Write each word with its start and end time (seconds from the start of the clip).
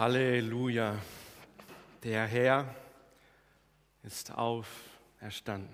Halleluja. 0.00 0.96
Der 2.04 2.24
Herr 2.24 2.74
ist 4.02 4.32
auferstanden. 4.34 5.68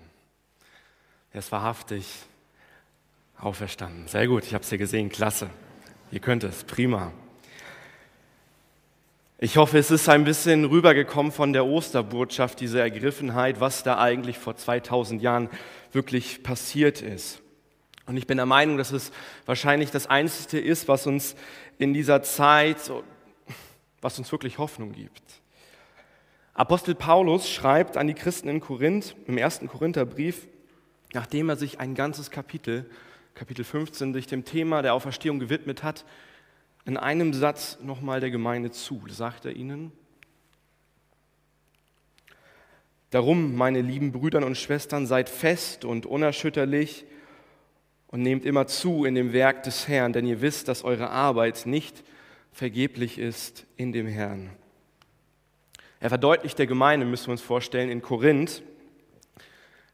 Er 1.31 1.39
ist 1.39 1.49
wahrhaftig 1.53 2.05
auferstanden. 3.39 4.09
Sehr 4.09 4.27
gut, 4.27 4.43
ich 4.43 4.53
habe 4.53 4.65
es 4.65 4.69
hier 4.69 4.79
gesehen, 4.79 5.07
klasse. 5.07 5.49
Ihr 6.11 6.19
könnt 6.19 6.43
es, 6.43 6.65
prima. 6.65 7.13
Ich 9.37 9.55
hoffe, 9.55 9.77
es 9.77 9.91
ist 9.91 10.09
ein 10.09 10.25
bisschen 10.25 10.65
rübergekommen 10.65 11.31
von 11.31 11.53
der 11.53 11.65
Osterbotschaft, 11.65 12.59
diese 12.59 12.81
Ergriffenheit, 12.81 13.61
was 13.61 13.83
da 13.83 13.97
eigentlich 13.97 14.37
vor 14.37 14.57
2000 14.57 15.21
Jahren 15.21 15.49
wirklich 15.93 16.43
passiert 16.43 17.01
ist. 17.01 17.41
Und 18.05 18.17
ich 18.17 18.27
bin 18.27 18.35
der 18.35 18.45
Meinung, 18.45 18.77
dass 18.77 18.91
es 18.91 19.13
wahrscheinlich 19.45 19.89
das 19.91 20.07
Einzige 20.07 20.59
ist, 20.59 20.89
was 20.89 21.07
uns 21.07 21.37
in 21.77 21.93
dieser 21.93 22.23
Zeit 22.23 22.91
was 24.07 24.17
uns 24.17 24.31
wirklich 24.31 24.57
Hoffnung 24.57 24.93
gibt. 24.93 25.41
Apostel 26.53 26.95
Paulus 26.95 27.49
schreibt 27.49 27.97
an 27.97 28.07
die 28.07 28.13
Christen 28.13 28.47
in 28.47 28.61
Korinth 28.61 29.17
im 29.27 29.37
ersten 29.37 29.67
Korintherbrief, 29.67 30.47
nachdem 31.11 31.49
er 31.49 31.57
sich 31.57 31.81
ein 31.81 31.93
ganzes 31.93 32.31
Kapitel, 32.31 32.89
Kapitel 33.35 33.65
15, 33.65 34.13
sich 34.13 34.25
dem 34.25 34.45
Thema 34.45 34.81
der 34.81 34.93
Auferstehung 34.93 35.39
gewidmet 35.39 35.83
hat, 35.83 36.05
in 36.85 36.95
einem 36.95 37.33
Satz 37.33 37.79
nochmal 37.81 38.21
der 38.21 38.31
Gemeinde 38.31 38.71
zu. 38.71 39.03
sagt 39.09 39.43
er 39.43 39.57
ihnen, 39.57 39.91
Darum, 43.09 43.57
meine 43.57 43.81
lieben 43.81 44.13
Brüder 44.13 44.45
und 44.45 44.55
Schwestern, 44.55 45.05
seid 45.05 45.27
fest 45.27 45.83
und 45.83 46.05
unerschütterlich 46.05 47.03
und 48.07 48.21
nehmt 48.21 48.45
immer 48.45 48.67
zu 48.67 49.03
in 49.03 49.15
dem 49.15 49.33
Werk 49.33 49.63
des 49.63 49.89
Herrn, 49.89 50.13
denn 50.13 50.25
ihr 50.25 50.39
wisst, 50.39 50.69
dass 50.69 50.85
eure 50.85 51.09
Arbeit 51.09 51.65
nicht 51.65 52.05
vergeblich 52.57 53.19
ist 53.19 53.67
in 53.75 53.91
dem 53.91 54.07
Herrn. 54.07 54.49
Er 55.99 56.09
verdeutlicht 56.09 56.57
der 56.57 56.65
Gemeinde, 56.65 57.05
müssen 57.05 57.27
wir 57.27 57.33
uns 57.33 57.41
vorstellen, 57.41 57.91
in 57.91 58.01
Korinth, 58.01 58.63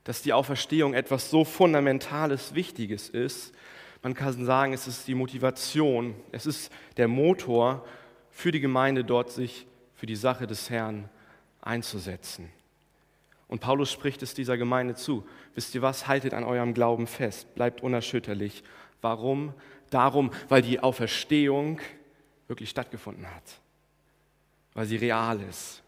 dass 0.05 0.21
die 0.21 0.31
Auferstehung 0.31 0.93
etwas 0.93 1.29
so 1.29 1.43
Fundamentales, 1.43 2.55
Wichtiges 2.55 3.09
ist. 3.09 3.53
Man 4.01 4.13
kann 4.13 4.45
sagen, 4.45 4.71
es 4.71 4.87
ist 4.87 5.09
die 5.09 5.13
Motivation, 5.13 6.15
es 6.31 6.45
ist 6.45 6.71
der 6.95 7.09
Motor 7.09 7.85
für 8.31 8.53
die 8.53 8.61
Gemeinde 8.61 9.03
dort, 9.03 9.29
sich 9.29 9.67
für 9.93 10.05
die 10.05 10.15
Sache 10.15 10.47
des 10.47 10.69
Herrn 10.69 11.09
einzusetzen. 11.59 12.49
Und 13.49 13.59
Paulus 13.59 13.91
spricht 13.91 14.23
es 14.23 14.35
dieser 14.35 14.57
Gemeinde 14.57 14.95
zu. 14.95 15.27
Wisst 15.53 15.75
ihr 15.75 15.81
was? 15.81 16.07
Haltet 16.07 16.33
an 16.33 16.45
eurem 16.45 16.73
Glauben 16.73 17.07
fest, 17.07 17.53
bleibt 17.55 17.83
unerschütterlich. 17.83 18.63
Warum? 19.01 19.53
Darum, 19.89 20.31
weil 20.47 20.61
die 20.61 20.79
Auferstehung 20.79 21.81
wirklich 22.53 22.69
stattgefunden 22.69 23.25
hat, 23.25 23.59
weil 24.75 24.85
sie 24.85 24.97
real 24.97 25.41
ist. 25.41 25.81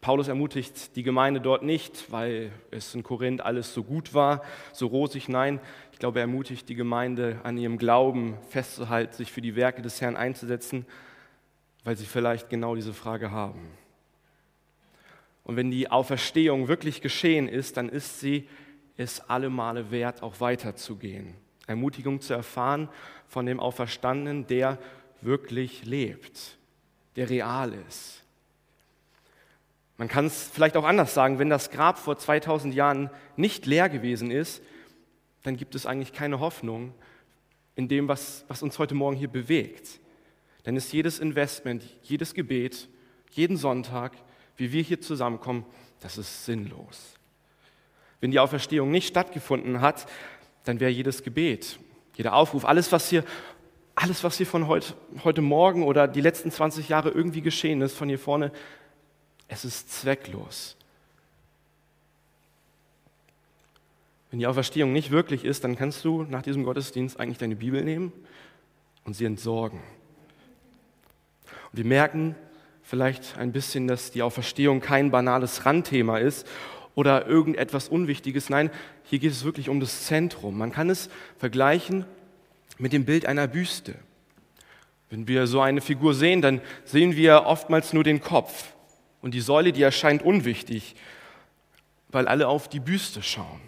Paulus 0.00 0.26
ermutigt 0.26 0.96
die 0.96 1.04
Gemeinde 1.04 1.40
dort 1.40 1.62
nicht, 1.62 2.10
weil 2.10 2.50
es 2.72 2.92
in 2.96 3.04
Korinth 3.04 3.40
alles 3.40 3.72
so 3.72 3.84
gut 3.84 4.12
war, 4.12 4.42
so 4.72 4.88
rosig. 4.88 5.28
Nein, 5.28 5.60
ich 5.92 6.00
glaube, 6.00 6.18
er 6.18 6.22
ermutigt 6.22 6.68
die 6.68 6.74
Gemeinde, 6.74 7.40
an 7.44 7.56
ihrem 7.56 7.78
Glauben 7.78 8.36
festzuhalten, 8.48 9.14
sich 9.14 9.30
für 9.30 9.40
die 9.40 9.54
Werke 9.54 9.80
des 9.80 10.00
Herrn 10.00 10.16
einzusetzen, 10.16 10.86
weil 11.84 11.96
sie 11.96 12.04
vielleicht 12.04 12.50
genau 12.50 12.74
diese 12.74 12.92
Frage 12.92 13.30
haben. 13.30 13.70
Und 15.44 15.54
wenn 15.54 15.70
die 15.70 15.88
Auferstehung 15.88 16.66
wirklich 16.66 17.00
geschehen 17.00 17.48
ist, 17.48 17.76
dann 17.76 17.88
ist 17.88 18.18
sie 18.18 18.48
es 18.96 19.20
alle 19.30 19.50
Male 19.50 19.92
wert, 19.92 20.24
auch 20.24 20.40
weiterzugehen. 20.40 21.34
Ermutigung 21.68 22.20
zu 22.20 22.34
erfahren 22.34 22.88
von 23.28 23.46
dem 23.46 23.60
Auferstandenen, 23.60 24.48
der 24.48 24.78
wirklich 25.20 25.84
lebt, 25.84 26.58
der 27.16 27.30
real 27.30 27.72
ist. 27.88 28.22
Man 29.98 30.08
kann 30.08 30.26
es 30.26 30.50
vielleicht 30.52 30.76
auch 30.76 30.84
anders 30.84 31.14
sagen, 31.14 31.38
wenn 31.38 31.48
das 31.48 31.70
Grab 31.70 31.98
vor 31.98 32.18
2000 32.18 32.74
Jahren 32.74 33.10
nicht 33.36 33.64
leer 33.66 33.88
gewesen 33.88 34.30
ist, 34.30 34.62
dann 35.42 35.56
gibt 35.56 35.74
es 35.74 35.86
eigentlich 35.86 36.12
keine 36.12 36.40
Hoffnung 36.40 36.92
in 37.76 37.88
dem, 37.88 38.08
was, 38.08 38.44
was 38.48 38.62
uns 38.62 38.78
heute 38.78 38.94
Morgen 38.94 39.16
hier 39.16 39.28
bewegt. 39.28 40.00
Dann 40.64 40.76
ist 40.76 40.92
jedes 40.92 41.18
Investment, 41.18 41.84
jedes 42.02 42.34
Gebet, 42.34 42.88
jeden 43.30 43.56
Sonntag, 43.56 44.12
wie 44.56 44.72
wir 44.72 44.82
hier 44.82 45.00
zusammenkommen, 45.00 45.64
das 46.00 46.18
ist 46.18 46.44
sinnlos. 46.44 47.14
Wenn 48.20 48.30
die 48.30 48.40
Auferstehung 48.40 48.90
nicht 48.90 49.08
stattgefunden 49.08 49.80
hat, 49.80 50.06
dann 50.64 50.80
wäre 50.80 50.90
jedes 50.90 51.22
Gebet, 51.22 51.78
jeder 52.16 52.34
Aufruf, 52.34 52.64
alles, 52.64 52.90
was 52.92 53.08
hier 53.08 53.24
alles, 53.96 54.22
was 54.22 54.36
hier 54.36 54.46
von 54.46 54.68
heute, 54.68 54.94
heute 55.24 55.40
Morgen 55.40 55.82
oder 55.82 56.06
die 56.06 56.20
letzten 56.20 56.50
20 56.50 56.88
Jahre 56.88 57.08
irgendwie 57.08 57.40
geschehen 57.40 57.80
ist, 57.80 57.96
von 57.96 58.08
hier 58.08 58.18
vorne, 58.18 58.52
es 59.48 59.64
ist 59.64 59.90
zwecklos. 59.90 60.76
Wenn 64.30 64.38
die 64.38 64.46
Auferstehung 64.46 64.92
nicht 64.92 65.10
wirklich 65.10 65.44
ist, 65.44 65.64
dann 65.64 65.76
kannst 65.76 66.04
du 66.04 66.24
nach 66.24 66.42
diesem 66.42 66.62
Gottesdienst 66.64 67.18
eigentlich 67.18 67.38
deine 67.38 67.56
Bibel 67.56 67.82
nehmen 67.82 68.12
und 69.04 69.14
sie 69.14 69.24
entsorgen. 69.24 69.80
Und 71.72 71.78
wir 71.78 71.86
merken 71.86 72.34
vielleicht 72.82 73.38
ein 73.38 73.52
bisschen, 73.52 73.88
dass 73.88 74.10
die 74.10 74.20
Auferstehung 74.22 74.80
kein 74.80 75.10
banales 75.10 75.64
Randthema 75.64 76.18
ist 76.18 76.46
oder 76.94 77.26
irgendetwas 77.26 77.88
Unwichtiges. 77.88 78.50
Nein, 78.50 78.70
hier 79.04 79.20
geht 79.20 79.32
es 79.32 79.44
wirklich 79.44 79.70
um 79.70 79.80
das 79.80 80.04
Zentrum. 80.04 80.58
Man 80.58 80.70
kann 80.70 80.90
es 80.90 81.08
vergleichen 81.38 82.04
mit 82.78 82.92
dem 82.92 83.04
Bild 83.04 83.26
einer 83.26 83.46
Büste. 83.46 83.94
Wenn 85.10 85.28
wir 85.28 85.46
so 85.46 85.60
eine 85.60 85.80
Figur 85.80 86.14
sehen, 86.14 86.42
dann 86.42 86.60
sehen 86.84 87.16
wir 87.16 87.46
oftmals 87.46 87.92
nur 87.92 88.04
den 88.04 88.20
Kopf. 88.20 88.74
Und 89.20 89.34
die 89.34 89.40
Säule, 89.40 89.72
die 89.72 89.82
erscheint 89.82 90.22
unwichtig, 90.22 90.96
weil 92.08 92.28
alle 92.28 92.48
auf 92.48 92.68
die 92.68 92.80
Büste 92.80 93.22
schauen. 93.22 93.60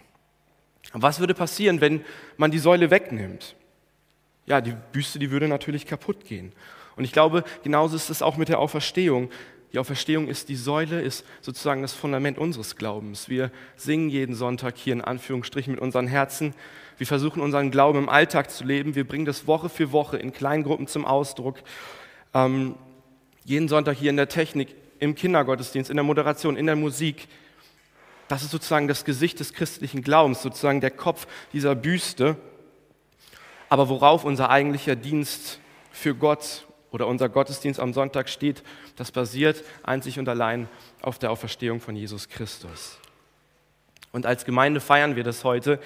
was 0.92 1.20
würde 1.20 1.34
passieren, 1.34 1.80
wenn 1.80 2.04
man 2.36 2.50
die 2.50 2.58
Säule 2.58 2.90
wegnimmt? 2.90 3.54
Ja, 4.46 4.60
die 4.60 4.74
Büste, 4.92 5.18
die 5.18 5.30
würde 5.30 5.48
natürlich 5.48 5.86
kaputt 5.86 6.24
gehen. 6.24 6.52
Und 6.96 7.04
ich 7.04 7.12
glaube, 7.12 7.44
genauso 7.62 7.94
ist 7.94 8.10
es 8.10 8.22
auch 8.22 8.36
mit 8.36 8.48
der 8.48 8.58
Auferstehung. 8.58 9.30
Die 9.72 9.78
Auferstehung 9.78 10.28
ist 10.28 10.48
die 10.48 10.56
Säule, 10.56 11.02
ist 11.02 11.26
sozusagen 11.42 11.82
das 11.82 11.92
Fundament 11.92 12.38
unseres 12.38 12.76
Glaubens. 12.76 13.28
Wir 13.28 13.50
singen 13.76 14.08
jeden 14.08 14.34
Sonntag 14.34 14.78
hier 14.78 14.94
in 14.94 15.02
Anführungsstrichen 15.02 15.74
mit 15.74 15.82
unseren 15.82 16.06
Herzen. 16.06 16.54
Wir 16.96 17.06
versuchen 17.06 17.42
unseren 17.42 17.70
Glauben 17.70 17.98
im 17.98 18.08
Alltag 18.08 18.50
zu 18.50 18.64
leben. 18.64 18.94
Wir 18.94 19.06
bringen 19.06 19.26
das 19.26 19.46
Woche 19.46 19.68
für 19.68 19.92
Woche 19.92 20.16
in 20.16 20.32
Kleingruppen 20.32 20.86
zum 20.86 21.04
Ausdruck. 21.04 21.58
Ähm, 22.32 22.76
jeden 23.44 23.68
Sonntag 23.68 23.98
hier 23.98 24.10
in 24.10 24.16
der 24.16 24.28
Technik, 24.28 24.74
im 25.00 25.14
Kindergottesdienst, 25.14 25.90
in 25.90 25.96
der 25.96 26.04
Moderation, 26.04 26.56
in 26.56 26.66
der 26.66 26.76
Musik. 26.76 27.28
Das 28.28 28.42
ist 28.42 28.50
sozusagen 28.50 28.88
das 28.88 29.04
Gesicht 29.04 29.38
des 29.38 29.52
christlichen 29.52 30.02
Glaubens, 30.02 30.42
sozusagen 30.42 30.80
der 30.80 30.90
Kopf 30.90 31.26
dieser 31.52 31.74
Büste. 31.74 32.36
Aber 33.68 33.88
worauf 33.90 34.24
unser 34.24 34.48
eigentlicher 34.48 34.96
Dienst 34.96 35.60
für 35.92 36.14
Gott 36.14 36.66
oder 36.90 37.06
unser 37.06 37.28
Gottesdienst 37.28 37.80
am 37.80 37.92
Sonntag 37.92 38.28
steht, 38.28 38.62
das 38.96 39.12
basiert 39.12 39.62
einzig 39.82 40.18
und 40.18 40.28
allein 40.28 40.68
auf 41.02 41.18
der 41.18 41.30
Auferstehung 41.30 41.80
von 41.80 41.96
Jesus 41.96 42.28
Christus. 42.28 42.98
Und 44.12 44.26
als 44.26 44.44
Gemeinde 44.44 44.80
feiern 44.80 45.16
wir 45.16 45.24
das 45.24 45.44
heute, 45.44 45.80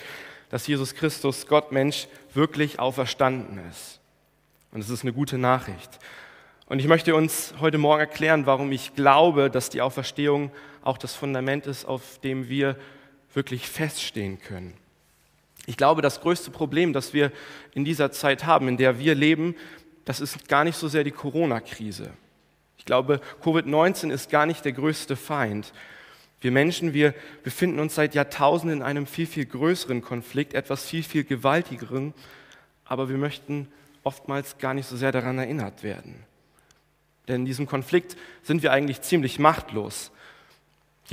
dass 0.51 0.67
Jesus 0.67 0.95
Christus, 0.95 1.47
Gott 1.47 1.73
Mensch, 1.73 2.09
wirklich 2.35 2.79
auferstanden 2.79 3.61
ist. 3.71 4.01
Und 4.71 4.81
es 4.81 4.91
ist 4.91 5.03
eine 5.03 5.13
gute 5.13 5.39
Nachricht. 5.39 5.99
Und 6.67 6.79
ich 6.79 6.87
möchte 6.87 7.15
uns 7.15 7.55
heute 7.61 7.79
Morgen 7.79 8.01
erklären, 8.01 8.47
warum 8.47 8.71
ich 8.73 8.95
glaube, 8.95 9.51
dass 9.51 9.71
die 9.71 9.83
Auferstehung 9.83 10.51
auch 10.83 10.99
das 10.99 11.15
Fundament 11.15 11.67
ist, 11.67 11.85
auf 11.85 12.19
dem 12.21 12.49
wir 12.49 12.77
wirklich 13.35 13.69
feststehen 13.69 14.41
können. 14.41 14.75
Ich 15.67 15.77
glaube, 15.77 16.03
das 16.03 16.21
größte 16.21 16.51
Problem, 16.51 16.93
das 16.93 17.13
wir 17.13 17.31
in 17.73 17.85
dieser 17.85 18.11
Zeit 18.11 18.47
haben, 18.47 18.69
in 18.69 18.77
der 18.77 18.99
wir 18.99 19.15
leben, 19.15 19.55
das 20.05 20.21
ist 20.21 20.49
gar 20.49 20.65
nicht 20.65 20.77
so 20.77 20.89
sehr 20.89 21.05
die 21.05 21.11
Corona-Krise. 21.11 22.11
Ich 22.77 22.85
glaube, 22.85 23.21
Covid-19 23.43 24.11
ist 24.11 24.31
gar 24.31 24.47
nicht 24.47 24.65
der 24.65 24.73
größte 24.73 25.17
Feind. 25.17 25.73
Wir 26.41 26.51
Menschen, 26.51 26.93
wir 26.93 27.15
befinden 27.45 27.79
uns 27.79 27.95
seit 27.95 28.17
Jahrtausenden 28.17 28.79
in 28.79 28.85
einem 28.85 29.07
viel, 29.07 29.27
viel 29.27 29.47
größeren 29.47 30.03
Konflikt, 30.03 30.55
etwas 30.55 30.85
viel, 30.85 31.05
viel 31.05 31.23
gewaltigeren, 31.23 32.15
aber 32.85 33.09
wir 33.09 33.17
möchten 33.17 33.69
oftmals 34.03 34.59
gar 34.59 34.75
nicht 34.75 34.89
so 34.89 34.97
sehr 34.97 35.13
daran 35.13 35.39
erinnert 35.39 35.85
werden. 35.85 36.25
Denn 37.29 37.43
in 37.43 37.45
diesem 37.47 37.67
Konflikt 37.67 38.17
sind 38.43 38.65
wir 38.65 38.73
eigentlich 38.73 39.03
ziemlich 39.03 39.39
machtlos. 39.39 40.11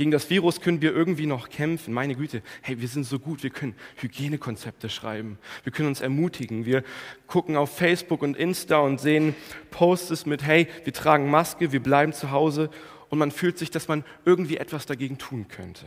Gegen 0.00 0.12
das 0.12 0.30
Virus 0.30 0.62
können 0.62 0.80
wir 0.80 0.94
irgendwie 0.94 1.26
noch 1.26 1.50
kämpfen. 1.50 1.92
Meine 1.92 2.14
Güte, 2.14 2.40
hey, 2.62 2.80
wir 2.80 2.88
sind 2.88 3.04
so 3.04 3.18
gut, 3.18 3.42
wir 3.42 3.50
können 3.50 3.74
Hygienekonzepte 3.96 4.88
schreiben, 4.88 5.38
wir 5.62 5.72
können 5.72 5.88
uns 5.88 6.00
ermutigen. 6.00 6.64
Wir 6.64 6.84
gucken 7.26 7.54
auf 7.54 7.76
Facebook 7.76 8.22
und 8.22 8.34
Insta 8.34 8.78
und 8.78 8.98
sehen 8.98 9.34
Posts 9.70 10.24
mit, 10.24 10.42
hey, 10.42 10.68
wir 10.84 10.94
tragen 10.94 11.30
Maske, 11.30 11.70
wir 11.72 11.82
bleiben 11.82 12.14
zu 12.14 12.30
Hause 12.30 12.70
und 13.10 13.18
man 13.18 13.30
fühlt 13.30 13.58
sich, 13.58 13.70
dass 13.70 13.88
man 13.88 14.02
irgendwie 14.24 14.56
etwas 14.56 14.86
dagegen 14.86 15.18
tun 15.18 15.48
könnte. 15.48 15.84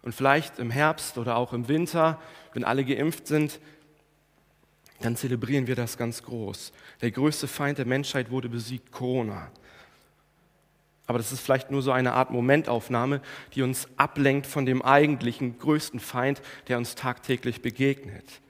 Und 0.00 0.14
vielleicht 0.14 0.58
im 0.58 0.70
Herbst 0.70 1.18
oder 1.18 1.36
auch 1.36 1.52
im 1.52 1.68
Winter, 1.68 2.18
wenn 2.54 2.64
alle 2.64 2.86
geimpft 2.86 3.26
sind, 3.26 3.60
dann 5.02 5.16
zelebrieren 5.16 5.66
wir 5.66 5.76
das 5.76 5.98
ganz 5.98 6.22
groß. 6.22 6.72
Der 7.02 7.10
größte 7.10 7.46
Feind 7.46 7.76
der 7.76 7.84
Menschheit 7.84 8.30
wurde 8.30 8.48
besiegt, 8.48 8.90
Corona. 8.90 9.52
Aber 11.06 11.18
das 11.18 11.32
ist 11.32 11.40
vielleicht 11.40 11.70
nur 11.70 11.82
so 11.82 11.92
eine 11.92 12.14
Art 12.14 12.30
Momentaufnahme, 12.30 13.20
die 13.54 13.62
uns 13.62 13.88
ablenkt 13.96 14.46
von 14.46 14.64
dem 14.64 14.80
eigentlichen 14.82 15.58
größten 15.58 16.00
Feind, 16.00 16.40
der 16.68 16.78
uns 16.78 16.94
tagtäglich 16.94 17.60
begegnet. 17.60 18.40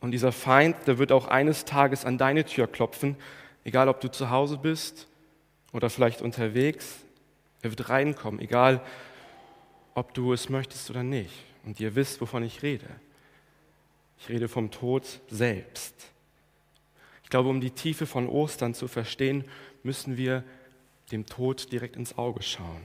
Und 0.00 0.12
dieser 0.12 0.32
Feind, 0.32 0.76
der 0.86 0.98
wird 0.98 1.12
auch 1.12 1.26
eines 1.26 1.64
Tages 1.64 2.04
an 2.04 2.18
deine 2.18 2.44
Tür 2.44 2.66
klopfen, 2.66 3.16
egal 3.64 3.88
ob 3.88 4.00
du 4.00 4.10
zu 4.10 4.30
Hause 4.30 4.58
bist 4.58 5.08
oder 5.72 5.90
vielleicht 5.90 6.22
unterwegs. 6.22 6.96
Er 7.62 7.70
wird 7.70 7.88
reinkommen, 7.88 8.40
egal 8.40 8.82
ob 9.94 10.14
du 10.14 10.32
es 10.32 10.48
möchtest 10.48 10.90
oder 10.90 11.02
nicht. 11.02 11.34
Und 11.64 11.80
ihr 11.80 11.94
wisst, 11.94 12.20
wovon 12.20 12.44
ich 12.44 12.62
rede. 12.62 12.88
Ich 14.20 14.28
rede 14.28 14.48
vom 14.48 14.70
Tod 14.70 15.20
selbst. 15.28 15.94
Ich 17.24 17.30
glaube, 17.30 17.48
um 17.48 17.60
die 17.60 17.70
Tiefe 17.70 18.06
von 18.06 18.28
Ostern 18.28 18.74
zu 18.74 18.88
verstehen, 18.88 19.44
müssen 19.82 20.16
wir 20.16 20.44
dem 21.12 21.26
Tod 21.26 21.72
direkt 21.72 21.96
ins 21.96 22.16
Auge 22.18 22.42
schauen. 22.42 22.82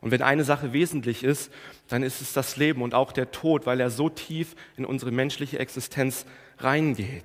Und 0.00 0.10
wenn 0.10 0.22
eine 0.22 0.44
Sache 0.44 0.72
wesentlich 0.74 1.24
ist, 1.24 1.50
dann 1.88 2.02
ist 2.02 2.20
es 2.20 2.34
das 2.34 2.56
Leben 2.56 2.82
und 2.82 2.92
auch 2.92 3.10
der 3.10 3.30
Tod, 3.30 3.64
weil 3.64 3.80
er 3.80 3.90
so 3.90 4.10
tief 4.10 4.54
in 4.76 4.84
unsere 4.84 5.10
menschliche 5.10 5.58
Existenz 5.58 6.26
reingeht. 6.58 7.24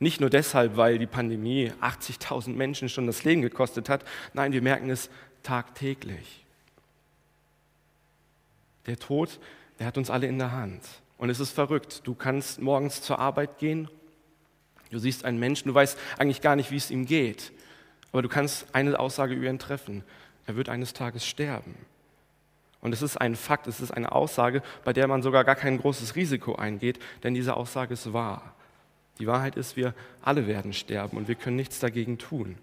Nicht 0.00 0.20
nur 0.20 0.30
deshalb, 0.30 0.76
weil 0.76 0.98
die 0.98 1.06
Pandemie 1.06 1.72
80.000 1.80 2.50
Menschen 2.50 2.88
schon 2.88 3.06
das 3.06 3.24
Leben 3.24 3.42
gekostet 3.42 3.88
hat, 3.88 4.04
nein, 4.32 4.52
wir 4.52 4.62
merken 4.62 4.90
es 4.90 5.08
tagtäglich. 5.42 6.44
Der 8.86 8.98
Tod, 8.98 9.38
der 9.78 9.86
hat 9.86 9.98
uns 9.98 10.10
alle 10.10 10.26
in 10.26 10.38
der 10.38 10.52
Hand. 10.52 10.82
Und 11.16 11.30
es 11.30 11.40
ist 11.40 11.50
verrückt. 11.50 12.02
Du 12.04 12.14
kannst 12.14 12.60
morgens 12.60 13.02
zur 13.02 13.18
Arbeit 13.18 13.58
gehen, 13.58 13.88
du 14.90 14.98
siehst 14.98 15.24
einen 15.24 15.38
Menschen, 15.38 15.68
du 15.68 15.74
weißt 15.74 15.98
eigentlich 16.16 16.40
gar 16.40 16.56
nicht, 16.56 16.70
wie 16.70 16.76
es 16.76 16.90
ihm 16.90 17.06
geht. 17.06 17.52
Aber 18.12 18.22
du 18.22 18.28
kannst 18.28 18.66
eine 18.74 18.98
Aussage 18.98 19.34
über 19.34 19.48
ihn 19.48 19.58
treffen. 19.58 20.04
Er 20.46 20.56
wird 20.56 20.68
eines 20.68 20.92
Tages 20.92 21.26
sterben. 21.26 21.74
Und 22.80 22.92
es 22.92 23.02
ist 23.02 23.16
ein 23.16 23.34
Fakt, 23.34 23.66
es 23.66 23.80
ist 23.80 23.90
eine 23.90 24.12
Aussage, 24.12 24.62
bei 24.84 24.92
der 24.92 25.08
man 25.08 25.22
sogar 25.22 25.44
gar 25.44 25.56
kein 25.56 25.78
großes 25.78 26.14
Risiko 26.14 26.54
eingeht, 26.54 27.00
denn 27.22 27.34
diese 27.34 27.56
Aussage 27.56 27.94
ist 27.94 28.12
wahr. 28.12 28.54
Die 29.18 29.26
Wahrheit 29.26 29.56
ist, 29.56 29.76
wir 29.76 29.94
alle 30.22 30.46
werden 30.46 30.72
sterben 30.72 31.16
und 31.16 31.26
wir 31.26 31.34
können 31.34 31.56
nichts 31.56 31.80
dagegen 31.80 32.18
tun. 32.18 32.56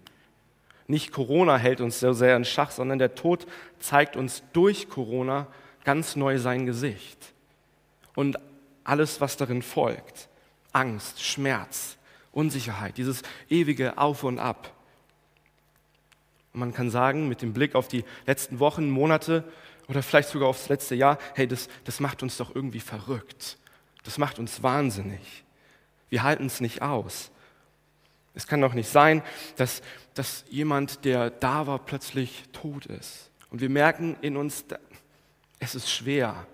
Nicht 0.86 1.12
Corona 1.12 1.56
hält 1.58 1.80
uns 1.80 2.00
so 2.00 2.12
sehr 2.12 2.36
in 2.36 2.44
Schach, 2.44 2.70
sondern 2.70 2.98
der 2.98 3.14
Tod 3.14 3.46
zeigt 3.78 4.16
uns 4.16 4.42
durch 4.52 4.88
Corona 4.88 5.48
ganz 5.84 6.16
neu 6.16 6.38
sein 6.38 6.64
Gesicht. 6.64 7.32
Und 8.14 8.38
alles, 8.84 9.20
was 9.20 9.36
darin 9.36 9.62
folgt, 9.62 10.28
Angst, 10.72 11.22
Schmerz, 11.22 11.96
Unsicherheit, 12.32 12.96
dieses 12.96 13.22
ewige 13.50 13.98
Auf 13.98 14.22
und 14.24 14.38
Ab. 14.38 14.72
Man 16.56 16.72
kann 16.72 16.90
sagen, 16.90 17.28
mit 17.28 17.42
dem 17.42 17.52
Blick 17.52 17.74
auf 17.74 17.86
die 17.86 18.04
letzten 18.26 18.58
Wochen, 18.60 18.88
Monate 18.88 19.44
oder 19.88 20.02
vielleicht 20.02 20.30
sogar 20.30 20.48
aufs 20.48 20.68
letzte 20.68 20.94
Jahr, 20.94 21.18
hey, 21.34 21.46
das, 21.46 21.68
das 21.84 22.00
macht 22.00 22.22
uns 22.22 22.36
doch 22.38 22.54
irgendwie 22.54 22.80
verrückt. 22.80 23.58
Das 24.04 24.18
macht 24.18 24.38
uns 24.38 24.62
wahnsinnig. 24.62 25.44
Wir 26.08 26.22
halten 26.22 26.46
es 26.46 26.60
nicht 26.60 26.80
aus. 26.80 27.30
Es 28.34 28.46
kann 28.46 28.60
doch 28.60 28.74
nicht 28.74 28.88
sein, 28.88 29.22
dass, 29.56 29.82
dass 30.14 30.44
jemand, 30.48 31.04
der 31.04 31.30
da 31.30 31.66
war, 31.66 31.78
plötzlich 31.78 32.44
tot 32.52 32.86
ist. 32.86 33.30
Und 33.50 33.60
wir 33.60 33.70
merken 33.70 34.16
in 34.22 34.36
uns, 34.36 34.64
es 35.58 35.74
ist 35.74 35.90
schwer. 35.90 36.46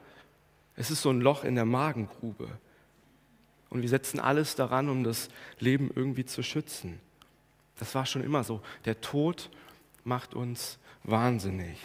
Es 0.75 0.91
ist 0.91 1.03
so 1.03 1.11
ein 1.11 1.21
Loch 1.21 1.45
in 1.45 1.55
der 1.55 1.65
Magengrube. 1.65 2.49
Und 3.71 3.83
wir 3.83 3.89
setzen 3.89 4.21
alles 4.21 4.55
daran, 4.57 4.89
um 4.89 5.05
das 5.05 5.29
Leben 5.59 5.91
irgendwie 5.95 6.25
zu 6.25 6.43
schützen. 6.43 7.01
Das 7.79 7.95
war 7.95 8.07
schon 8.07 8.23
immer 8.23 8.45
so. 8.45 8.61
Der 8.85 9.01
Tod 9.01 9.51
macht 10.05 10.35
uns 10.35 10.79
wahnsinnig. 11.05 11.79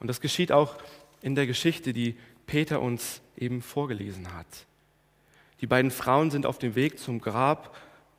Und 0.00 0.08
das 0.08 0.20
geschieht 0.20 0.52
auch 0.52 0.76
in 1.22 1.34
der 1.34 1.46
Geschichte, 1.46 1.92
die 1.92 2.16
Peter 2.46 2.80
uns 2.80 3.22
eben 3.36 3.62
vorgelesen 3.62 4.34
hat. 4.34 4.46
Die 5.60 5.66
beiden 5.66 5.90
Frauen 5.90 6.30
sind 6.30 6.46
auf 6.46 6.58
dem 6.58 6.74
Weg 6.74 6.98
zum 6.98 7.20
Grab 7.20 7.74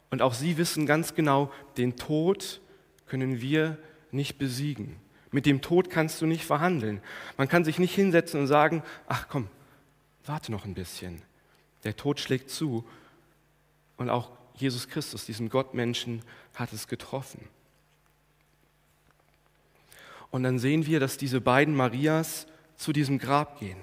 und 0.10 0.22
auch 0.22 0.34
sie 0.34 0.58
wissen 0.58 0.86
ganz 0.86 1.14
genau, 1.14 1.52
den 1.78 1.96
Tod 1.96 2.62
können 3.06 3.42
wir 3.42 3.78
nicht 4.12 4.38
besiegen. 4.38 4.96
Mit 5.32 5.46
dem 5.46 5.62
Tod 5.62 5.90
kannst 5.90 6.22
du 6.22 6.26
nicht 6.26 6.46
verhandeln. 6.46 7.02
Man 7.38 7.48
kann 7.48 7.66
sich 7.66 7.78
nicht 7.78 7.94
hinsetzen 7.94 8.40
und 8.40 8.48
sagen, 8.48 8.84
ach 9.08 9.28
komm, 9.28 9.50
warte 10.26 10.52
noch 10.52 10.66
ein 10.66 10.74
bisschen. 10.74 11.22
Der 11.84 11.96
Tod 11.96 12.20
schlägt 12.20 12.50
zu 12.50 12.86
und 13.98 14.10
auch 14.10 14.32
Jesus 14.56 14.88
Christus, 14.88 15.26
diesen 15.26 15.50
Gottmenschen, 15.50 16.24
hat 16.56 16.72
es 16.74 16.88
getroffen. 16.88 17.48
Und 20.36 20.44
dann 20.44 20.60
sehen 20.60 20.86
wir, 20.86 21.00
dass 21.00 21.16
diese 21.16 21.40
beiden 21.40 21.74
Marias 21.74 22.46
zu 22.76 22.92
diesem 22.92 23.20
Grab 23.20 23.58
gehen. 23.58 23.78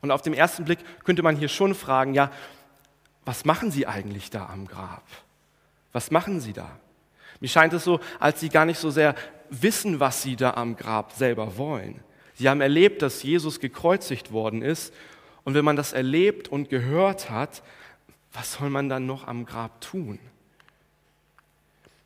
Und 0.00 0.12
auf 0.12 0.22
den 0.22 0.34
ersten 0.34 0.64
Blick 0.64 0.78
könnte 1.02 1.24
man 1.24 1.34
hier 1.34 1.48
schon 1.48 1.74
fragen, 1.74 2.14
ja, 2.14 2.30
was 3.24 3.44
machen 3.44 3.72
sie 3.72 3.88
eigentlich 3.88 4.30
da 4.30 4.46
am 4.46 4.68
Grab? 4.68 5.02
Was 5.90 6.12
machen 6.12 6.38
sie 6.40 6.52
da? 6.52 6.70
Mir 7.40 7.48
scheint 7.48 7.72
es 7.72 7.82
so, 7.82 7.98
als 8.20 8.38
sie 8.38 8.50
gar 8.50 8.64
nicht 8.64 8.78
so 8.78 8.90
sehr 8.90 9.16
wissen, 9.50 9.98
was 9.98 10.22
sie 10.22 10.36
da 10.36 10.52
am 10.54 10.76
Grab 10.76 11.10
selber 11.10 11.56
wollen. 11.56 12.04
Sie 12.34 12.48
haben 12.48 12.60
erlebt, 12.60 13.02
dass 13.02 13.24
Jesus 13.24 13.58
gekreuzigt 13.58 14.30
worden 14.30 14.62
ist. 14.62 14.94
Und 15.42 15.54
wenn 15.54 15.64
man 15.64 15.74
das 15.74 15.92
erlebt 15.92 16.46
und 16.46 16.68
gehört 16.68 17.30
hat, 17.30 17.64
was 18.32 18.52
soll 18.52 18.70
man 18.70 18.88
dann 18.88 19.06
noch 19.06 19.26
am 19.26 19.44
Grab 19.44 19.80
tun? 19.80 20.20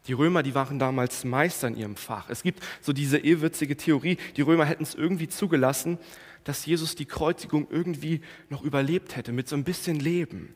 Die 0.06 0.12
Römer, 0.12 0.42
die 0.42 0.54
waren 0.54 0.78
damals 0.78 1.24
Meister 1.24 1.68
in 1.68 1.76
ihrem 1.76 1.96
Fach. 1.96 2.30
Es 2.30 2.42
gibt 2.42 2.62
so 2.80 2.92
diese 2.92 3.18
irrwitzige 3.18 3.76
Theorie, 3.76 4.18
die 4.36 4.42
Römer 4.42 4.64
hätten 4.64 4.84
es 4.84 4.94
irgendwie 4.94 5.28
zugelassen, 5.28 5.98
dass 6.44 6.64
Jesus 6.64 6.94
die 6.94 7.06
Kreuzigung 7.06 7.66
irgendwie 7.70 8.20
noch 8.48 8.62
überlebt 8.62 9.16
hätte, 9.16 9.32
mit 9.32 9.48
so 9.48 9.56
ein 9.56 9.64
bisschen 9.64 9.98
Leben. 9.98 10.54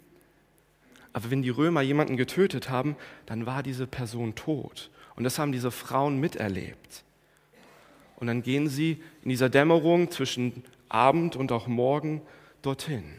Aber 1.12 1.30
wenn 1.30 1.42
die 1.42 1.50
Römer 1.50 1.82
jemanden 1.82 2.16
getötet 2.16 2.70
haben, 2.70 2.94
dann 3.26 3.44
war 3.44 3.64
diese 3.64 3.88
Person 3.88 4.36
tot. 4.36 4.90
Und 5.16 5.24
das 5.24 5.38
haben 5.38 5.50
diese 5.50 5.72
Frauen 5.72 6.20
miterlebt. 6.20 7.02
Und 8.16 8.28
dann 8.28 8.42
gehen 8.42 8.68
sie 8.68 9.02
in 9.24 9.30
dieser 9.30 9.48
Dämmerung 9.48 10.10
zwischen 10.10 10.62
Abend 10.88 11.34
und 11.34 11.50
auch 11.50 11.66
Morgen 11.66 12.22
dorthin. 12.62 13.18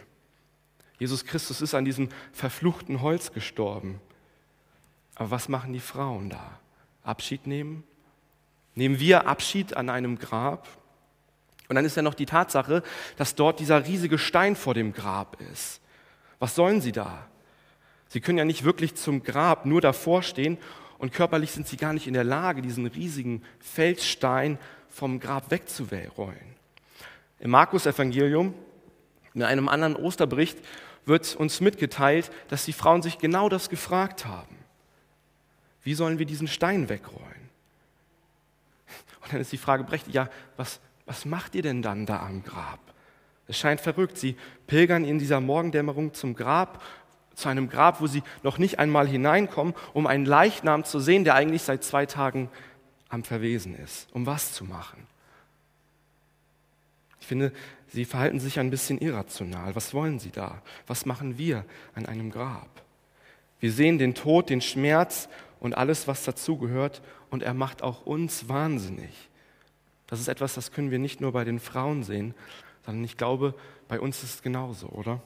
Jesus 0.99 1.25
Christus 1.25 1.61
ist 1.61 1.73
an 1.73 1.83
diesem 1.83 2.09
verfluchten 2.31 3.01
Holz 3.01 3.33
gestorben. 3.33 3.99
Aber 5.21 5.29
was 5.29 5.49
machen 5.49 5.71
die 5.71 5.79
Frauen 5.79 6.31
da? 6.31 6.59
Abschied 7.03 7.45
nehmen? 7.45 7.83
Nehmen 8.73 8.99
wir 8.99 9.27
Abschied 9.27 9.77
an 9.77 9.87
einem 9.87 10.17
Grab? 10.17 10.67
Und 11.69 11.75
dann 11.75 11.85
ist 11.85 11.95
ja 11.95 12.01
noch 12.01 12.15
die 12.15 12.25
Tatsache, 12.25 12.81
dass 13.17 13.35
dort 13.35 13.59
dieser 13.59 13.85
riesige 13.85 14.17
Stein 14.17 14.55
vor 14.55 14.73
dem 14.73 14.93
Grab 14.93 15.39
ist. 15.53 15.79
Was 16.39 16.55
sollen 16.55 16.81
sie 16.81 16.91
da? 16.91 17.27
Sie 18.07 18.19
können 18.19 18.39
ja 18.39 18.45
nicht 18.45 18.63
wirklich 18.63 18.95
zum 18.95 19.21
Grab 19.21 19.67
nur 19.67 19.79
davor 19.79 20.23
stehen 20.23 20.57
und 20.97 21.13
körperlich 21.13 21.51
sind 21.51 21.67
sie 21.67 21.77
gar 21.77 21.93
nicht 21.93 22.07
in 22.07 22.15
der 22.15 22.23
Lage, 22.23 22.63
diesen 22.63 22.87
riesigen 22.87 23.43
Felsstein 23.59 24.57
vom 24.89 25.19
Grab 25.19 25.51
wegzuräumen. 25.51 26.55
Im 27.37 27.51
Markus-Evangelium, 27.51 28.55
in 29.35 29.43
einem 29.43 29.69
anderen 29.69 29.95
Osterbericht, 29.95 30.57
wird 31.05 31.35
uns 31.35 31.61
mitgeteilt, 31.61 32.31
dass 32.47 32.65
die 32.65 32.73
Frauen 32.73 33.03
sich 33.03 33.19
genau 33.19 33.49
das 33.49 33.69
gefragt 33.69 34.25
haben. 34.25 34.60
Wie 35.83 35.93
sollen 35.93 36.19
wir 36.19 36.25
diesen 36.25 36.47
Stein 36.47 36.89
wegrollen? 36.89 37.49
Und 39.21 39.33
dann 39.33 39.41
ist 39.41 39.51
die 39.51 39.57
Frage 39.57 39.83
berechtigt, 39.83 40.15
ja, 40.15 40.29
was, 40.57 40.79
was 41.05 41.25
macht 41.25 41.55
ihr 41.55 41.61
denn 41.61 41.81
dann 41.81 42.05
da 42.05 42.25
am 42.25 42.43
Grab? 42.43 42.79
Es 43.47 43.57
scheint 43.57 43.81
verrückt. 43.81 44.17
Sie 44.17 44.35
pilgern 44.67 45.03
in 45.03 45.19
dieser 45.19 45.41
Morgendämmerung 45.41 46.13
zum 46.13 46.35
Grab, 46.35 46.81
zu 47.35 47.49
einem 47.49 47.69
Grab, 47.69 48.01
wo 48.01 48.07
sie 48.07 48.23
noch 48.43 48.57
nicht 48.57 48.79
einmal 48.79 49.07
hineinkommen, 49.07 49.73
um 49.93 50.07
einen 50.07 50.25
Leichnam 50.25 50.83
zu 50.83 50.99
sehen, 50.99 51.23
der 51.23 51.35
eigentlich 51.35 51.63
seit 51.63 51.83
zwei 51.83 52.05
Tagen 52.05 52.49
am 53.09 53.23
Verwesen 53.23 53.75
ist. 53.75 54.07
Um 54.13 54.25
was 54.25 54.53
zu 54.53 54.63
machen? 54.63 55.07
Ich 57.19 57.27
finde, 57.27 57.51
sie 57.87 58.05
verhalten 58.05 58.39
sich 58.39 58.59
ein 58.59 58.69
bisschen 58.69 58.99
irrational. 58.99 59.75
Was 59.75 59.93
wollen 59.93 60.19
sie 60.19 60.31
da? 60.31 60.61
Was 60.87 61.05
machen 61.05 61.37
wir 61.37 61.65
an 61.93 62.05
einem 62.05 62.31
Grab? 62.31 62.69
Wir 63.59 63.71
sehen 63.71 63.97
den 63.97 64.15
Tod, 64.15 64.49
den 64.49 64.61
Schmerz 64.61 65.29
und 65.61 65.77
alles, 65.77 66.07
was 66.09 66.25
dazugehört. 66.25 67.01
Und 67.29 67.43
er 67.43 67.53
macht 67.53 67.83
auch 67.83 68.05
uns 68.05 68.49
wahnsinnig. 68.49 69.29
Das 70.07 70.19
ist 70.19 70.27
etwas, 70.27 70.55
das 70.55 70.73
können 70.73 70.91
wir 70.91 70.99
nicht 70.99 71.21
nur 71.21 71.31
bei 71.31 71.45
den 71.45 71.61
Frauen 71.61 72.03
sehen, 72.03 72.33
sondern 72.85 73.05
ich 73.05 73.15
glaube, 73.15 73.53
bei 73.87 74.01
uns 74.01 74.23
ist 74.23 74.35
es 74.35 74.41
genauso, 74.41 74.87
oder? 74.87 75.21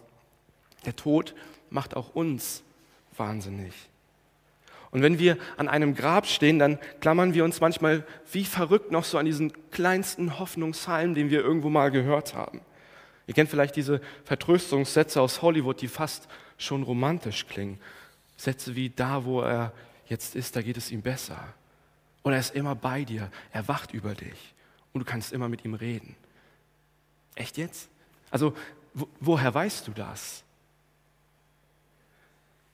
Der 0.85 0.95
Tod 0.95 1.33
macht 1.71 1.95
auch 1.95 2.13
uns 2.13 2.61
wahnsinnig. 3.17 3.73
Und 4.91 5.01
wenn 5.01 5.17
wir 5.17 5.37
an 5.57 5.67
einem 5.67 5.95
Grab 5.95 6.27
stehen, 6.27 6.59
dann 6.59 6.77
klammern 7.01 7.33
wir 7.33 7.43
uns 7.43 7.59
manchmal 7.59 8.05
wie 8.31 8.45
verrückt 8.45 8.91
noch 8.91 9.03
so 9.03 9.17
an 9.17 9.25
diesen 9.25 9.51
kleinsten 9.71 10.37
Hoffnungshalm, 10.37 11.15
den 11.15 11.29
wir 11.29 11.41
irgendwo 11.41 11.69
mal 11.69 11.91
gehört 11.91 12.35
haben. 12.35 12.61
Ihr 13.27 13.33
kennt 13.33 13.49
vielleicht 13.49 13.75
diese 13.75 14.01
Vertröstungssätze 14.23 15.19
aus 15.19 15.41
Hollywood, 15.41 15.81
die 15.81 15.87
fast 15.87 16.27
schon 16.57 16.83
romantisch 16.83 17.47
klingen. 17.47 17.79
Sätze 18.37 18.75
wie 18.75 18.89
da, 18.89 19.25
wo 19.25 19.41
er 19.41 19.73
jetzt 20.07 20.35
ist, 20.35 20.55
da 20.55 20.61
geht 20.61 20.77
es 20.77 20.91
ihm 20.91 21.01
besser. 21.01 21.53
Und 22.23 22.33
er 22.33 22.39
ist 22.39 22.55
immer 22.55 22.75
bei 22.75 23.03
dir, 23.03 23.31
er 23.51 23.67
wacht 23.67 23.93
über 23.93 24.15
dich 24.15 24.53
und 24.93 24.99
du 24.99 25.05
kannst 25.05 25.33
immer 25.33 25.49
mit 25.49 25.63
ihm 25.65 25.73
reden. 25.73 26.15
Echt 27.35 27.57
jetzt? 27.57 27.89
Also, 28.31 28.55
wo, 28.93 29.07
woher 29.19 29.53
weißt 29.53 29.87
du 29.87 29.91
das? 29.91 30.43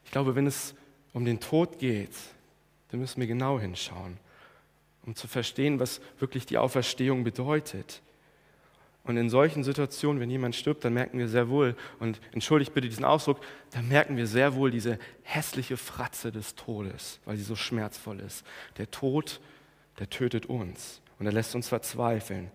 Ich 0.06 0.12
glaube, 0.12 0.36
wenn 0.36 0.48
es 0.48 0.76
um 1.14 1.26
den 1.26 1.40
Tod 1.40 1.80
geht, 1.80 2.16
dann 2.90 3.00
müssen 3.00 3.20
wir 3.20 3.28
genau 3.28 3.60
hinschauen, 3.60 4.18
um 5.06 5.16
zu 5.16 5.28
verstehen, 5.28 5.80
was 5.80 6.02
wirklich 6.20 6.46
die 6.46 6.58
Auferstehung 6.58 7.24
bedeutet. 7.24 8.02
Und 9.03 9.17
in 9.17 9.29
solchen 9.29 9.63
Situationen, 9.63 10.22
wenn 10.22 10.29
jemand 10.29 10.55
stirbt, 10.55 10.86
dann 10.86 10.93
merken 10.93 11.17
wir 11.17 11.27
sehr 11.27 11.50
wohl, 11.50 11.75
und 12.00 12.22
entschuldigt 12.34 12.74
bitte 12.74 12.88
diesen 12.88 13.05
Ausdruck, 13.05 13.41
dann 13.72 13.88
merken 13.88 14.15
wir 14.15 14.27
sehr 14.27 14.55
wohl 14.55 14.70
diese 14.70 15.00
hässliche 15.24 15.75
Fratze 15.75 16.31
des 16.31 16.55
Todes, 16.55 17.20
weil 17.25 17.38
sie 17.38 17.43
so 17.43 17.55
schmerzvoll 17.55 18.20
ist. 18.20 18.46
Der 18.77 18.91
Tod, 18.91 19.41
der 19.98 20.10
tötet 20.10 20.46
uns 20.46 21.01
und 21.17 21.25
er 21.25 21.31
lässt 21.31 21.55
uns 21.55 21.67
verzweifeln. 21.67 22.51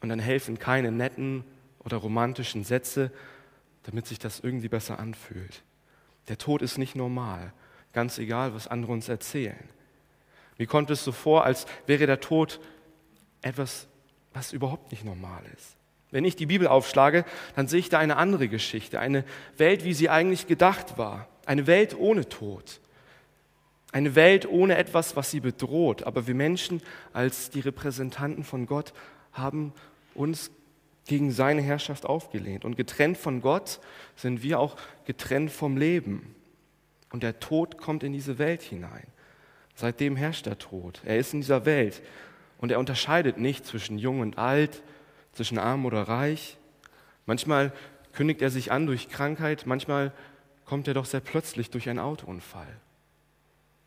Und 0.00 0.08
dann 0.08 0.18
helfen 0.18 0.58
keine 0.58 0.90
netten 0.90 1.44
oder 1.80 1.96
romantischen 1.96 2.64
Sätze, 2.64 3.12
damit 3.84 4.06
sich 4.06 4.18
das 4.18 4.40
irgendwie 4.40 4.68
besser 4.68 4.98
anfühlt. 4.98 5.62
Der 6.28 6.38
Tod 6.38 6.60
ist 6.60 6.76
nicht 6.76 6.94
normal, 6.94 7.52
ganz 7.92 8.18
egal, 8.18 8.52
was 8.52 8.68
andere 8.68 8.92
uns 8.92 9.08
erzählen. 9.08 9.68
Mir 10.58 10.66
kommt 10.66 10.90
es 10.90 11.04
so 11.04 11.12
vor, 11.12 11.44
als 11.44 11.66
wäre 11.86 12.06
der 12.06 12.20
Tod 12.20 12.60
etwas 13.42 13.87
was 14.38 14.52
überhaupt 14.52 14.92
nicht 14.92 15.04
normal 15.04 15.42
ist. 15.56 15.74
Wenn 16.12 16.24
ich 16.24 16.36
die 16.36 16.46
Bibel 16.46 16.68
aufschlage, 16.68 17.24
dann 17.56 17.66
sehe 17.66 17.80
ich 17.80 17.88
da 17.88 17.98
eine 17.98 18.16
andere 18.16 18.48
Geschichte, 18.48 19.00
eine 19.00 19.24
Welt, 19.56 19.84
wie 19.84 19.92
sie 19.92 20.08
eigentlich 20.08 20.46
gedacht 20.46 20.96
war, 20.96 21.28
eine 21.44 21.66
Welt 21.66 21.98
ohne 21.98 22.28
Tod, 22.28 22.80
eine 23.90 24.14
Welt 24.14 24.48
ohne 24.48 24.76
etwas, 24.76 25.16
was 25.16 25.32
sie 25.32 25.40
bedroht. 25.40 26.04
Aber 26.04 26.28
wir 26.28 26.36
Menschen 26.36 26.82
als 27.12 27.50
die 27.50 27.60
Repräsentanten 27.60 28.44
von 28.44 28.66
Gott 28.66 28.92
haben 29.32 29.72
uns 30.14 30.50
gegen 31.06 31.32
seine 31.32 31.60
Herrschaft 31.60 32.06
aufgelehnt. 32.06 32.64
Und 32.64 32.76
getrennt 32.76 33.18
von 33.18 33.40
Gott 33.40 33.80
sind 34.14 34.42
wir 34.42 34.60
auch 34.60 34.76
getrennt 35.04 35.50
vom 35.50 35.76
Leben. 35.76 36.34
Und 37.10 37.24
der 37.24 37.40
Tod 37.40 37.76
kommt 37.76 38.04
in 38.04 38.12
diese 38.12 38.38
Welt 38.38 38.62
hinein. 38.62 39.06
Seitdem 39.74 40.16
herrscht 40.16 40.46
der 40.46 40.58
Tod. 40.58 41.00
Er 41.04 41.18
ist 41.18 41.34
in 41.34 41.40
dieser 41.40 41.64
Welt. 41.64 42.02
Und 42.58 42.72
er 42.72 42.78
unterscheidet 42.78 43.38
nicht 43.38 43.64
zwischen 43.64 43.98
jung 43.98 44.20
und 44.20 44.36
alt, 44.36 44.82
zwischen 45.32 45.58
arm 45.58 45.86
oder 45.86 46.02
reich. 46.02 46.56
Manchmal 47.24 47.72
kündigt 48.12 48.42
er 48.42 48.50
sich 48.50 48.72
an 48.72 48.86
durch 48.86 49.08
Krankheit, 49.08 49.64
manchmal 49.66 50.12
kommt 50.64 50.88
er 50.88 50.94
doch 50.94 51.04
sehr 51.04 51.20
plötzlich 51.20 51.70
durch 51.70 51.88
einen 51.88 52.00
Autounfall. 52.00 52.66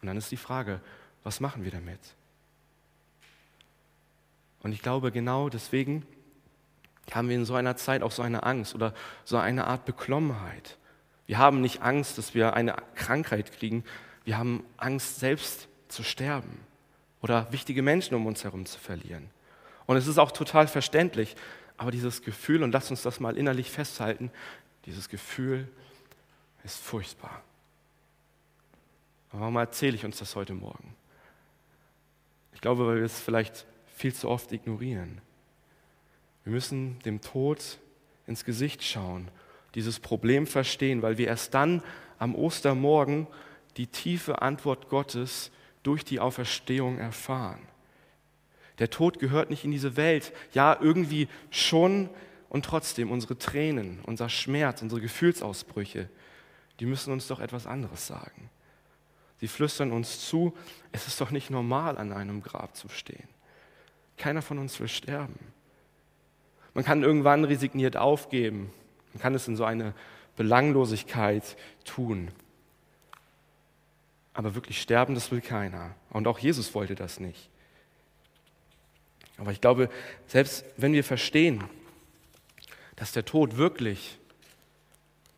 Und 0.01 0.07
dann 0.07 0.17
ist 0.17 0.31
die 0.31 0.37
Frage, 0.37 0.79
was 1.23 1.39
machen 1.39 1.63
wir 1.63 1.71
damit? 1.71 1.99
Und 4.63 4.71
ich 4.71 4.81
glaube, 4.81 5.11
genau 5.11 5.49
deswegen 5.49 6.05
haben 7.11 7.29
wir 7.29 7.35
in 7.35 7.45
so 7.45 7.55
einer 7.55 7.75
Zeit 7.75 8.03
auch 8.03 8.11
so 8.11 8.21
eine 8.21 8.43
Angst 8.43 8.73
oder 8.73 8.93
so 9.25 9.37
eine 9.37 9.67
Art 9.67 9.85
Beklommenheit. 9.85 10.77
Wir 11.25 11.37
haben 11.37 11.61
nicht 11.61 11.81
Angst, 11.81 12.17
dass 12.17 12.33
wir 12.33 12.53
eine 12.53 12.75
Krankheit 12.95 13.51
kriegen, 13.51 13.83
wir 14.23 14.37
haben 14.37 14.63
Angst, 14.77 15.19
selbst 15.19 15.67
zu 15.87 16.03
sterben 16.03 16.70
oder 17.21 17.51
wichtige 17.51 17.81
Menschen 17.81 18.15
um 18.15 18.25
uns 18.25 18.43
herum 18.43 18.65
zu 18.65 18.79
verlieren. 18.79 19.29
Und 19.85 19.97
es 19.97 20.07
ist 20.07 20.17
auch 20.17 20.31
total 20.31 20.67
verständlich, 20.67 21.35
aber 21.77 21.91
dieses 21.91 22.21
Gefühl, 22.21 22.63
und 22.63 22.71
lasst 22.71 22.91
uns 22.91 23.01
das 23.01 23.19
mal 23.19 23.37
innerlich 23.37 23.69
festhalten, 23.69 24.31
dieses 24.85 25.09
Gefühl 25.09 25.67
ist 26.63 26.79
furchtbar. 26.79 27.43
warum 29.31 29.55
erzähle 29.55 29.95
ich 29.95 30.05
uns 30.05 30.19
das 30.19 30.35
heute 30.35 30.53
Morgen? 30.53 30.95
Ich 32.53 32.61
glaube, 32.61 32.85
weil 32.85 32.97
wir 32.97 33.03
es 33.03 33.19
vielleicht 33.19 33.65
viel 33.95 34.13
zu 34.13 34.29
oft 34.29 34.51
ignorieren. 34.51 35.21
Wir 36.43 36.53
müssen 36.53 36.99
dem 36.99 37.21
Tod 37.21 37.79
ins 38.27 38.45
Gesicht 38.45 38.83
schauen, 38.83 39.29
dieses 39.75 39.99
Problem 39.99 40.47
verstehen, 40.47 41.01
weil 41.01 41.17
wir 41.17 41.27
erst 41.27 41.53
dann 41.53 41.81
am 42.19 42.35
Ostermorgen 42.35 43.27
die 43.77 43.87
tiefe 43.87 44.41
Antwort 44.41 44.89
Gottes 44.89 45.51
durch 45.83 46.05
die 46.05 46.19
Auferstehung 46.19 46.97
erfahren. 46.97 47.61
Der 48.79 48.89
Tod 48.89 49.19
gehört 49.19 49.49
nicht 49.49 49.63
in 49.65 49.71
diese 49.71 49.95
Welt. 49.95 50.33
Ja, 50.53 50.77
irgendwie 50.79 51.27
schon 51.49 52.09
und 52.49 52.65
trotzdem 52.65 53.11
unsere 53.11 53.37
Tränen, 53.37 53.99
unser 54.03 54.27
Schmerz, 54.27 54.81
unsere 54.81 55.01
Gefühlsausbrüche, 55.01 56.09
die 56.79 56.85
müssen 56.85 57.13
uns 57.13 57.27
doch 57.27 57.39
etwas 57.39 57.67
anderes 57.67 58.07
sagen. 58.07 58.49
Sie 59.39 59.47
flüstern 59.47 59.91
uns 59.91 60.27
zu, 60.27 60.55
es 60.91 61.07
ist 61.07 61.21
doch 61.21 61.31
nicht 61.31 61.49
normal, 61.49 61.97
an 61.97 62.11
einem 62.11 62.41
Grab 62.41 62.75
zu 62.75 62.89
stehen. 62.89 63.27
Keiner 64.17 64.41
von 64.41 64.59
uns 64.59 64.79
will 64.79 64.87
sterben. 64.87 65.39
Man 66.73 66.83
kann 66.83 67.03
irgendwann 67.03 67.43
resigniert 67.43 67.97
aufgeben. 67.97 68.71
Man 69.13 69.21
kann 69.21 69.35
es 69.35 69.47
in 69.47 69.55
so 69.55 69.63
eine 69.63 69.93
Belanglosigkeit 70.37 71.57
tun. 71.85 72.29
Aber 74.33 74.55
wirklich 74.55 74.81
sterben, 74.81 75.15
das 75.15 75.31
will 75.31 75.41
keiner. 75.41 75.95
Und 76.09 76.27
auch 76.27 76.39
Jesus 76.39 76.73
wollte 76.73 76.95
das 76.95 77.19
nicht. 77.19 77.49
Aber 79.37 79.51
ich 79.51 79.61
glaube, 79.61 79.89
selbst 80.27 80.63
wenn 80.77 80.93
wir 80.93 81.03
verstehen, 81.03 81.63
dass 82.95 83.11
der 83.11 83.25
Tod 83.25 83.57
wirklich 83.57 84.17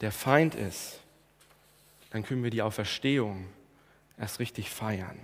der 0.02 0.12
Feind 0.12 0.56
ist, 0.56 1.00
dann 2.10 2.24
können 2.24 2.44
wir 2.44 2.52
die 2.52 2.62
Auferstehung 2.62 3.48
erst 4.20 4.40
richtig 4.40 4.70
feiern. 4.70 5.18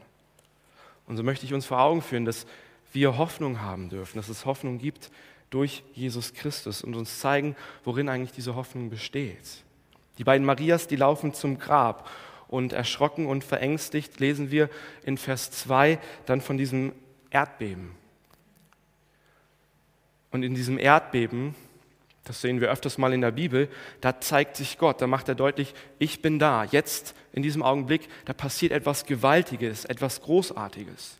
Und 1.05 1.17
so 1.17 1.23
möchte 1.23 1.45
ich 1.45 1.53
uns 1.53 1.65
vor 1.65 1.79
Augen 1.79 2.01
führen, 2.01 2.25
dass 2.25 2.47
wir 2.93 3.17
Hoffnung 3.17 3.61
haben 3.61 3.89
dürfen, 3.89 4.17
dass 4.17 4.29
es 4.29 4.45
Hoffnung 4.45 4.77
gibt 4.77 5.11
durch 5.49 5.83
Jesus 5.93 6.33
Christus 6.33 6.83
und 6.83 6.95
uns 6.95 7.19
zeigen, 7.19 7.55
worin 7.83 8.09
eigentlich 8.09 8.31
diese 8.31 8.55
Hoffnung 8.55 8.89
besteht. 8.89 9.63
Die 10.17 10.23
beiden 10.23 10.45
Marias, 10.45 10.87
die 10.87 10.95
laufen 10.95 11.33
zum 11.33 11.59
Grab 11.59 12.09
und 12.49 12.73
erschrocken 12.73 13.27
und 13.27 13.43
verängstigt 13.43 14.19
lesen 14.19 14.51
wir 14.51 14.69
in 15.03 15.17
Vers 15.17 15.51
2 15.51 15.99
dann 16.25 16.41
von 16.41 16.57
diesem 16.57 16.91
Erdbeben. 17.29 17.91
Und 20.31 20.43
in 20.43 20.55
diesem 20.55 20.77
Erdbeben, 20.77 21.55
das 22.25 22.41
sehen 22.41 22.59
wir 22.59 22.69
öfters 22.69 22.97
mal 22.97 23.13
in 23.13 23.21
der 23.21 23.31
Bibel, 23.31 23.69
da 24.01 24.19
zeigt 24.19 24.55
sich 24.55 24.77
Gott, 24.77 25.01
da 25.01 25.07
macht 25.07 25.29
er 25.29 25.35
deutlich, 25.35 25.73
ich 25.97 26.21
bin 26.21 26.37
da. 26.39 26.63
Jetzt, 26.65 27.15
in 27.33 27.43
diesem 27.43 27.63
Augenblick, 27.63 28.07
da 28.25 28.33
passiert 28.33 28.71
etwas 28.71 29.05
Gewaltiges, 29.05 29.85
etwas 29.85 30.21
Großartiges. 30.21 31.17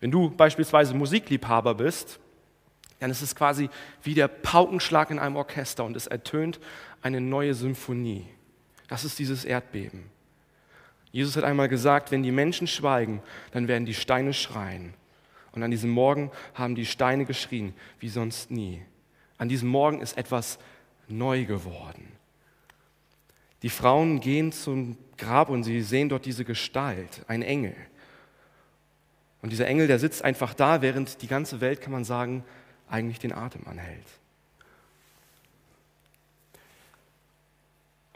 Wenn 0.00 0.10
du 0.10 0.30
beispielsweise 0.30 0.94
Musikliebhaber 0.94 1.74
bist, 1.74 2.18
dann 3.00 3.10
ist 3.10 3.22
es 3.22 3.34
quasi 3.34 3.68
wie 4.02 4.14
der 4.14 4.28
Paukenschlag 4.28 5.10
in 5.10 5.18
einem 5.18 5.36
Orchester 5.36 5.84
und 5.84 5.96
es 5.96 6.06
ertönt 6.06 6.60
eine 7.02 7.20
neue 7.20 7.54
Symphonie. 7.54 8.26
Das 8.88 9.04
ist 9.04 9.18
dieses 9.18 9.44
Erdbeben. 9.44 10.04
Jesus 11.12 11.36
hat 11.36 11.44
einmal 11.44 11.68
gesagt, 11.68 12.10
wenn 12.10 12.22
die 12.22 12.32
Menschen 12.32 12.66
schweigen, 12.66 13.22
dann 13.52 13.68
werden 13.68 13.86
die 13.86 13.94
Steine 13.94 14.34
schreien. 14.34 14.94
Und 15.52 15.62
an 15.62 15.70
diesem 15.70 15.90
Morgen 15.90 16.30
haben 16.54 16.74
die 16.74 16.84
Steine 16.84 17.24
geschrien, 17.24 17.74
wie 18.00 18.10
sonst 18.10 18.50
nie. 18.50 18.82
An 19.38 19.48
diesem 19.48 19.68
Morgen 19.68 20.00
ist 20.00 20.18
etwas 20.18 20.58
neu 21.08 21.44
geworden. 21.46 22.12
Die 23.62 23.70
Frauen 23.70 24.20
gehen 24.20 24.52
zum 24.52 24.98
Grab 25.16 25.48
und 25.48 25.64
sie 25.64 25.80
sehen 25.80 26.10
dort 26.10 26.26
diese 26.26 26.44
Gestalt, 26.44 27.24
ein 27.26 27.42
Engel. 27.42 27.74
Und 29.40 29.50
dieser 29.50 29.66
Engel, 29.66 29.86
der 29.86 29.98
sitzt 29.98 30.22
einfach 30.22 30.52
da, 30.54 30.82
während 30.82 31.22
die 31.22 31.28
ganze 31.28 31.60
Welt, 31.60 31.80
kann 31.80 31.92
man 31.92 32.04
sagen, 32.04 32.44
eigentlich 32.88 33.18
den 33.18 33.32
Atem 33.32 33.66
anhält. 33.66 34.06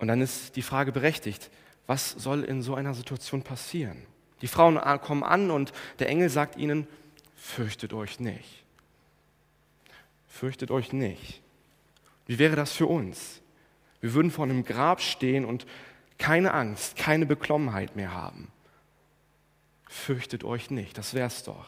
Und 0.01 0.09
dann 0.09 0.23
ist 0.23 0.57
die 0.57 0.63
Frage 0.63 0.93
berechtigt, 0.93 1.51
was 1.87 2.13
soll 2.13 2.43
in 2.43 2.63
so 2.63 2.75
einer 2.75 2.95
Situation 2.95 3.43
passieren? 3.43 4.03
Die 4.41 4.49
Frauen 4.49 4.81
kommen 5.03 5.23
an 5.23 5.51
und 5.51 5.73
der 5.99 6.09
Engel 6.09 6.31
sagt 6.31 6.57
ihnen, 6.57 6.87
fürchtet 7.37 7.93
euch 7.93 8.19
nicht. 8.19 8.65
Fürchtet 10.27 10.71
euch 10.71 10.95
nicht. 10.95 11.43
Wie 12.27 12.39
wäre 12.39 12.57
das 12.57 12.73
für 12.73 12.87
uns? 12.87 13.43
Wir 14.01 14.15
würden 14.15 14.31
vor 14.31 14.45
einem 14.47 14.65
Grab 14.65 15.03
stehen 15.03 15.45
und 15.45 15.67
keine 16.17 16.55
Angst, 16.55 16.97
keine 16.97 17.27
Beklommenheit 17.27 17.95
mehr 17.95 18.15
haben. 18.15 18.51
Fürchtet 19.87 20.45
euch 20.45 20.71
nicht, 20.71 20.97
das 20.97 21.13
wär's 21.13 21.43
doch. 21.43 21.67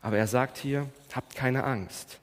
Aber 0.00 0.18
er 0.18 0.26
sagt 0.26 0.58
hier, 0.58 0.88
habt 1.14 1.36
keine 1.36 1.62
Angst. 1.62 2.18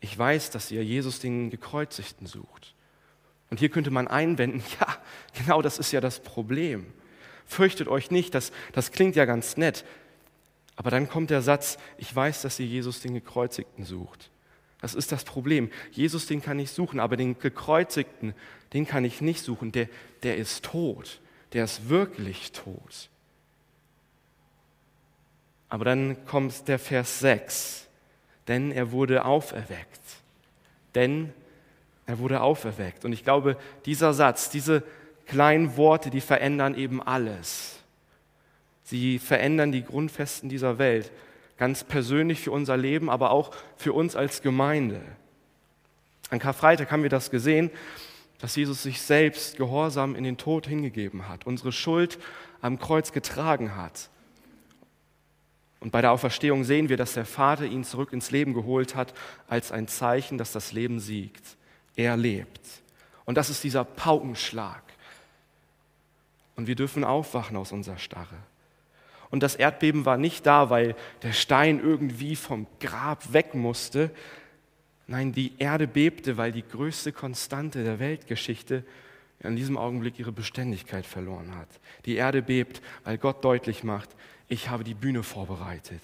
Ich 0.00 0.18
weiß, 0.18 0.50
dass 0.50 0.70
ihr 0.70 0.84
Jesus 0.84 1.20
den 1.20 1.48
Gekreuzigten 1.48 2.26
sucht. 2.26 2.73
Und 3.54 3.60
hier 3.60 3.68
könnte 3.68 3.92
man 3.92 4.08
einwenden, 4.08 4.64
ja, 4.80 4.96
genau 5.38 5.62
das 5.62 5.78
ist 5.78 5.92
ja 5.92 6.00
das 6.00 6.18
Problem. 6.18 6.86
Fürchtet 7.46 7.86
euch 7.86 8.10
nicht, 8.10 8.34
das, 8.34 8.50
das 8.72 8.90
klingt 8.90 9.14
ja 9.14 9.26
ganz 9.26 9.56
nett. 9.56 9.84
Aber 10.74 10.90
dann 10.90 11.08
kommt 11.08 11.30
der 11.30 11.40
Satz, 11.40 11.78
ich 11.96 12.12
weiß, 12.12 12.42
dass 12.42 12.58
ihr 12.58 12.66
Jesus 12.66 12.98
den 12.98 13.14
Gekreuzigten 13.14 13.84
sucht. 13.84 14.32
Das 14.80 14.96
ist 14.96 15.12
das 15.12 15.22
Problem. 15.22 15.70
Jesus, 15.92 16.26
den 16.26 16.42
kann 16.42 16.58
ich 16.58 16.72
suchen, 16.72 16.98
aber 16.98 17.16
den 17.16 17.38
gekreuzigten, 17.38 18.34
den 18.72 18.88
kann 18.88 19.04
ich 19.04 19.20
nicht 19.20 19.44
suchen. 19.44 19.70
Der, 19.70 19.88
der 20.24 20.36
ist 20.36 20.64
tot. 20.64 21.20
Der 21.52 21.62
ist 21.62 21.88
wirklich 21.88 22.50
tot. 22.50 23.08
Aber 25.68 25.84
dann 25.84 26.26
kommt 26.26 26.66
der 26.66 26.80
Vers 26.80 27.20
6. 27.20 27.86
Denn 28.48 28.72
er 28.72 28.90
wurde 28.90 29.24
auferweckt. 29.24 30.00
Denn 30.96 31.32
er 32.06 32.18
wurde 32.18 32.40
auferweckt. 32.40 33.04
Und 33.04 33.12
ich 33.12 33.24
glaube, 33.24 33.56
dieser 33.86 34.12
Satz, 34.12 34.50
diese 34.50 34.82
kleinen 35.26 35.76
Worte, 35.76 36.10
die 36.10 36.20
verändern 36.20 36.74
eben 36.74 37.02
alles. 37.02 37.78
Sie 38.82 39.18
verändern 39.18 39.72
die 39.72 39.82
Grundfesten 39.82 40.48
dieser 40.48 40.78
Welt, 40.78 41.10
ganz 41.56 41.84
persönlich 41.84 42.40
für 42.40 42.50
unser 42.50 42.76
Leben, 42.76 43.08
aber 43.08 43.30
auch 43.30 43.52
für 43.76 43.92
uns 43.92 44.16
als 44.16 44.42
Gemeinde. 44.42 45.00
An 46.30 46.38
Karfreitag 46.38 46.90
haben 46.90 47.02
wir 47.02 47.10
das 47.10 47.30
gesehen, 47.30 47.70
dass 48.38 48.56
Jesus 48.56 48.82
sich 48.82 49.00
selbst 49.00 49.56
gehorsam 49.56 50.14
in 50.14 50.24
den 50.24 50.36
Tod 50.36 50.66
hingegeben 50.66 51.28
hat, 51.28 51.46
unsere 51.46 51.72
Schuld 51.72 52.18
am 52.60 52.78
Kreuz 52.78 53.12
getragen 53.12 53.76
hat. 53.76 54.10
Und 55.80 55.90
bei 55.90 56.00
der 56.00 56.12
Auferstehung 56.12 56.64
sehen 56.64 56.88
wir, 56.88 56.96
dass 56.96 57.14
der 57.14 57.26
Vater 57.26 57.64
ihn 57.64 57.84
zurück 57.84 58.12
ins 58.12 58.30
Leben 58.30 58.54
geholt 58.54 58.94
hat, 58.94 59.14
als 59.48 59.70
ein 59.70 59.86
Zeichen, 59.86 60.38
dass 60.38 60.52
das 60.52 60.72
Leben 60.72 60.98
siegt. 60.98 61.56
Er 61.96 62.16
lebt. 62.16 62.60
Und 63.24 63.36
das 63.36 63.50
ist 63.50 63.64
dieser 63.64 63.84
Paukenschlag. 63.84 64.82
Und 66.56 66.66
wir 66.66 66.74
dürfen 66.74 67.04
aufwachen 67.04 67.56
aus 67.56 67.72
unserer 67.72 67.98
Starre. 67.98 68.36
Und 69.30 69.42
das 69.42 69.56
Erdbeben 69.56 70.04
war 70.04 70.16
nicht 70.16 70.46
da, 70.46 70.70
weil 70.70 70.94
der 71.22 71.32
Stein 71.32 71.80
irgendwie 71.80 72.36
vom 72.36 72.66
Grab 72.78 73.32
weg 73.32 73.54
musste. 73.54 74.10
Nein, 75.06 75.32
die 75.32 75.52
Erde 75.58 75.88
bebte, 75.88 76.36
weil 76.36 76.52
die 76.52 76.66
größte 76.66 77.12
Konstante 77.12 77.82
der 77.82 77.98
Weltgeschichte 77.98 78.84
in 79.40 79.56
diesem 79.56 79.76
Augenblick 79.76 80.18
ihre 80.18 80.32
Beständigkeit 80.32 81.04
verloren 81.04 81.54
hat. 81.56 81.68
Die 82.06 82.14
Erde 82.14 82.42
bebt, 82.42 82.80
weil 83.02 83.18
Gott 83.18 83.44
deutlich 83.44 83.82
macht, 83.82 84.10
ich 84.48 84.70
habe 84.70 84.84
die 84.84 84.94
Bühne 84.94 85.22
vorbereitet. 85.22 86.00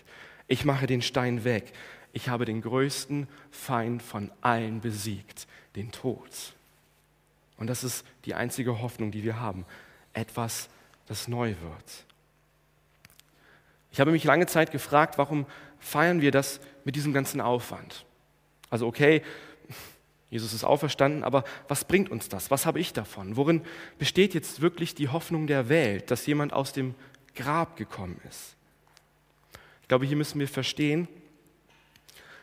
Ich 0.48 0.64
mache 0.64 0.86
den 0.86 1.00
Stein 1.00 1.44
weg. 1.44 1.72
Ich 2.12 2.28
habe 2.28 2.44
den 2.44 2.60
größten 2.60 3.28
Feind 3.50 4.02
von 4.02 4.30
allen 4.40 4.80
besiegt, 4.80 5.46
den 5.76 5.92
Tod. 5.92 6.54
Und 7.56 7.68
das 7.68 7.84
ist 7.84 8.04
die 8.24 8.34
einzige 8.34 8.80
Hoffnung, 8.80 9.10
die 9.10 9.22
wir 9.22 9.38
haben. 9.38 9.64
Etwas, 10.12 10.68
das 11.06 11.28
neu 11.28 11.48
wird. 11.48 12.04
Ich 13.92 14.00
habe 14.00 14.12
mich 14.12 14.24
lange 14.24 14.46
Zeit 14.46 14.70
gefragt, 14.70 15.18
warum 15.18 15.46
feiern 15.78 16.20
wir 16.20 16.30
das 16.30 16.60
mit 16.84 16.96
diesem 16.96 17.12
ganzen 17.12 17.40
Aufwand? 17.40 18.04
Also 18.70 18.86
okay, 18.86 19.22
Jesus 20.30 20.52
ist 20.52 20.62
auferstanden, 20.62 21.24
aber 21.24 21.44
was 21.66 21.84
bringt 21.84 22.08
uns 22.08 22.28
das? 22.28 22.52
Was 22.52 22.64
habe 22.64 22.78
ich 22.78 22.92
davon? 22.92 23.36
Worin 23.36 23.62
besteht 23.98 24.32
jetzt 24.32 24.60
wirklich 24.60 24.94
die 24.94 25.08
Hoffnung 25.08 25.48
der 25.48 25.68
Welt, 25.68 26.10
dass 26.10 26.26
jemand 26.26 26.52
aus 26.52 26.72
dem 26.72 26.94
Grab 27.34 27.76
gekommen 27.76 28.20
ist? 28.28 28.54
Ich 29.82 29.88
glaube, 29.88 30.06
hier 30.06 30.16
müssen 30.16 30.38
wir 30.38 30.46
verstehen, 30.46 31.08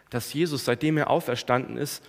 dass 0.10 0.34
Jesus, 0.34 0.66
seitdem 0.66 0.98
er 0.98 1.10
auferstanden 1.10 1.78
ist, 1.78 2.04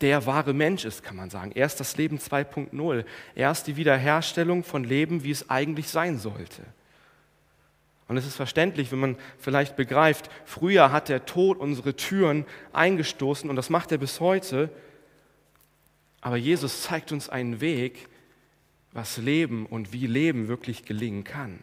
der 0.00 0.26
wahre 0.26 0.52
Mensch 0.52 0.84
ist, 0.84 1.02
kann 1.02 1.16
man 1.16 1.30
sagen. 1.30 1.52
Er 1.52 1.66
ist 1.66 1.78
das 1.78 1.96
Leben 1.96 2.18
2.0. 2.18 3.04
Er 3.34 3.50
ist 3.50 3.64
die 3.64 3.76
Wiederherstellung 3.76 4.64
von 4.64 4.82
Leben, 4.82 5.22
wie 5.22 5.30
es 5.30 5.48
eigentlich 5.48 5.88
sein 5.88 6.18
sollte. 6.18 6.62
Und 8.08 8.16
es 8.16 8.26
ist 8.26 8.36
verständlich, 8.36 8.90
wenn 8.90 8.98
man 8.98 9.16
vielleicht 9.38 9.76
begreift, 9.76 10.28
früher 10.44 10.92
hat 10.92 11.08
der 11.08 11.24
Tod 11.24 11.58
unsere 11.58 11.94
Türen 11.94 12.44
eingestoßen 12.72 13.48
und 13.48 13.56
das 13.56 13.70
macht 13.70 13.92
er 13.92 13.98
bis 13.98 14.20
heute. 14.20 14.70
Aber 16.20 16.36
Jesus 16.36 16.82
zeigt 16.82 17.12
uns 17.12 17.28
einen 17.28 17.60
Weg, 17.60 18.08
was 18.92 19.16
Leben 19.16 19.66
und 19.66 19.92
wie 19.92 20.06
Leben 20.06 20.48
wirklich 20.48 20.84
gelingen 20.84 21.24
kann. 21.24 21.58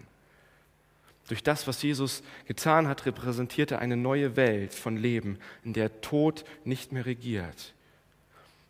Durch 1.29 1.43
das, 1.43 1.67
was 1.67 1.83
Jesus 1.83 2.23
getan 2.47 2.87
hat, 2.87 3.05
repräsentiert 3.05 3.69
er 3.69 3.79
eine 3.79 3.95
neue 3.95 4.35
Welt 4.35 4.73
von 4.73 4.97
Leben, 4.97 5.37
in 5.63 5.73
der 5.73 6.01
Tod 6.01 6.43
nicht 6.65 6.91
mehr 6.91 7.05
regiert. 7.05 7.75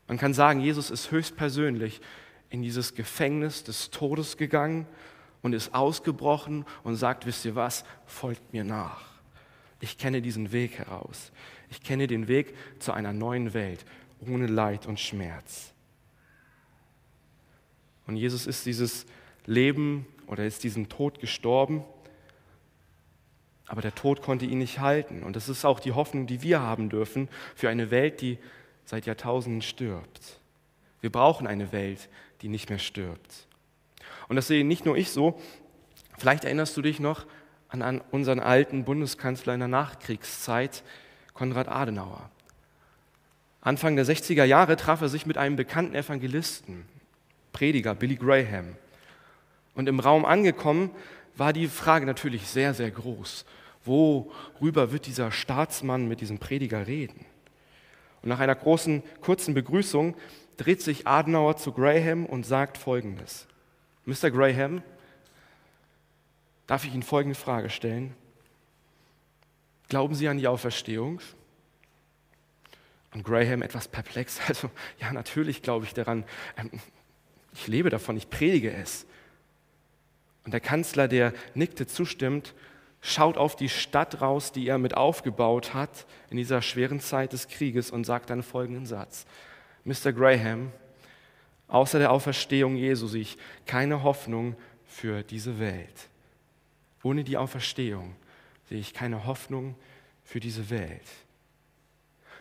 Man 0.09 0.17
kann 0.17 0.33
sagen, 0.33 0.59
Jesus 0.59 0.91
ist 0.91 1.09
höchstpersönlich 1.09 2.01
in 2.49 2.61
dieses 2.61 2.95
Gefängnis 2.95 3.63
des 3.63 3.91
Todes 3.91 4.35
gegangen 4.35 4.87
und 5.41 5.53
ist 5.53 5.73
ausgebrochen 5.73 6.65
und 6.83 6.97
sagt, 6.97 7.25
wisst 7.25 7.45
ihr 7.45 7.55
was, 7.55 7.85
folgt 8.05 8.51
mir 8.51 8.65
nach. 8.65 9.05
Ich 9.79 9.97
kenne 9.97 10.21
diesen 10.21 10.51
Weg 10.51 10.79
heraus. 10.79 11.31
Ich 11.69 11.81
kenne 11.81 12.07
den 12.07 12.27
Weg 12.27 12.53
zu 12.79 12.91
einer 12.91 13.13
neuen 13.13 13.53
Welt, 13.53 13.85
ohne 14.19 14.47
Leid 14.47 14.85
und 14.85 14.99
Schmerz. 14.99 15.71
Und 18.05 18.17
Jesus 18.17 18.47
ist 18.47 18.65
dieses 18.65 19.05
Leben 19.45 20.05
oder 20.27 20.45
ist 20.45 20.65
diesen 20.65 20.89
Tod 20.89 21.21
gestorben, 21.21 21.85
aber 23.69 23.81
der 23.81 23.93
Tod 23.93 24.23
konnte 24.23 24.45
ihn 24.45 24.57
nicht 24.57 24.79
halten. 24.79 25.21
Und 25.21 25.35
das 25.35 25.47
ist 25.47 25.63
auch 25.63 25.79
die 25.79 25.91
Hoffnung, 25.91 26.25
die 26.25 26.41
wir 26.41 26.59
haben 26.59 26.89
dürfen 26.89 27.29
für 27.55 27.69
eine 27.69 27.91
Welt, 27.91 28.19
die 28.19 28.39
seit 28.83 29.05
Jahrtausenden 29.05 29.61
stirbt. 29.61 30.39
Wir 31.01 31.11
brauchen 31.11 31.45
eine 31.45 31.71
Welt, 31.71 32.09
die 32.41 32.49
nicht 32.49 32.69
mehr 32.69 32.79
stirbt. 32.79 33.47
Und 34.27 34.35
das 34.35 34.47
sehe 34.47 34.65
nicht 34.65 34.85
nur 34.85 34.97
ich 34.97 35.11
so. 35.11 35.39
Vielleicht 36.17 36.45
erinnerst 36.45 36.75
du 36.77 36.81
dich 36.81 36.99
noch 36.99 37.27
an, 37.67 38.01
unseren 38.09 38.39
alten 38.39 38.85
Bundeskanzler 38.85 39.53
in 39.53 39.59
der 39.59 39.69
Nachkriegszeit, 39.69 40.83
Konrad 41.35 41.67
Adenauer. 41.67 42.27
Anfang 43.61 43.95
der 43.95 44.05
60er 44.05 44.45
Jahre 44.45 44.77
traf 44.77 45.01
er 45.01 45.09
sich 45.09 45.27
mit 45.27 45.37
einem 45.37 45.55
bekannten 45.55 45.93
Evangelisten, 45.93 46.85
Prediger 47.53 47.93
Billy 47.93 48.15
Graham. 48.15 48.75
Und 49.75 49.87
im 49.87 49.99
Raum 49.99 50.25
angekommen 50.25 50.89
war 51.39 51.53
die 51.53 51.67
Frage 51.67 52.05
natürlich 52.05 52.47
sehr, 52.47 52.73
sehr 52.73 52.91
groß. 52.91 53.45
Worüber 53.85 54.91
wird 54.91 55.05
dieser 55.05 55.31
Staatsmann 55.31 56.07
mit 56.07 56.21
diesem 56.21 56.37
Prediger 56.37 56.85
reden? 56.85 57.25
Und 58.21 58.29
nach 58.29 58.39
einer 58.39 58.55
großen, 58.55 59.01
kurzen 59.21 59.53
Begrüßung 59.53 60.15
dreht 60.57 60.81
sich 60.81 61.07
Adenauer 61.07 61.55
zu 61.57 61.71
Graham 61.71 62.25
und 62.25 62.45
sagt 62.45 62.77
Folgendes. 62.77 63.47
Mr. 64.05 64.29
Graham, 64.29 64.81
darf 66.67 66.83
ich 66.83 66.93
Ihnen 66.93 67.03
folgende 67.03 67.39
Frage 67.39 67.69
stellen? 67.69 68.13
Glauben 69.87 70.15
Sie 70.15 70.27
an 70.27 70.37
die 70.37 70.47
Auferstehung? 70.47 71.21
Und 73.13 73.23
Graham 73.23 73.61
etwas 73.61 73.87
perplex, 73.87 74.39
also 74.47 74.69
ja, 74.99 75.13
natürlich 75.13 75.61
glaube 75.61 75.85
ich 75.85 75.93
daran. 75.93 76.25
Ähm, 76.57 76.69
ich 77.53 77.67
lebe 77.67 77.89
davon, 77.89 78.17
ich 78.17 78.29
predige 78.29 78.71
es. 78.71 79.07
Und 80.49 80.53
der 80.53 80.61
Kanzler, 80.61 81.07
der 81.07 81.31
nickte 81.53 81.85
zustimmt, 81.85 82.55
schaut 83.01 83.37
auf 83.37 83.55
die 83.55 83.69
Stadt 83.69 84.19
raus, 84.19 84.51
die 84.51 84.67
er 84.67 84.79
mit 84.79 84.97
aufgebaut 84.97 85.75
hat 85.75 86.07
in 86.31 86.37
dieser 86.37 86.63
schweren 86.63 86.99
Zeit 86.99 87.33
des 87.33 87.49
Krieges 87.49 87.91
und 87.91 88.03
sagt 88.03 88.31
dann 88.31 88.41
folgenden 88.41 88.87
Satz. 88.87 89.27
Mr. 89.83 90.11
Graham, 90.11 90.71
Außer 91.67 91.99
der 91.99 92.11
Auferstehung 92.11 92.77
Jesu 92.77 93.05
sehe 93.05 93.21
ich 93.21 93.37
keine 93.67 94.01
Hoffnung 94.01 94.55
für 94.87 95.21
diese 95.21 95.59
Welt. 95.59 96.09
Ohne 97.03 97.23
die 97.23 97.37
Auferstehung 97.37 98.15
sehe 98.69 98.79
ich 98.79 98.95
keine 98.95 99.27
Hoffnung 99.27 99.75
für 100.23 100.39
diese 100.39 100.71
Welt. 100.71 101.05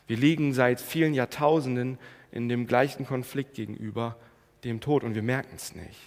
Wir 0.07 0.16
liegen 0.16 0.55
seit 0.55 0.81
vielen 0.81 1.12
Jahrtausenden 1.12 1.99
in 2.33 2.49
dem 2.49 2.66
gleichen 2.66 3.05
Konflikt 3.05 3.53
gegenüber 3.53 4.16
dem 4.64 4.81
Tod 4.81 5.05
und 5.05 5.14
wir 5.14 5.23
merken 5.23 5.57
es 5.57 5.75
nicht. 5.75 6.01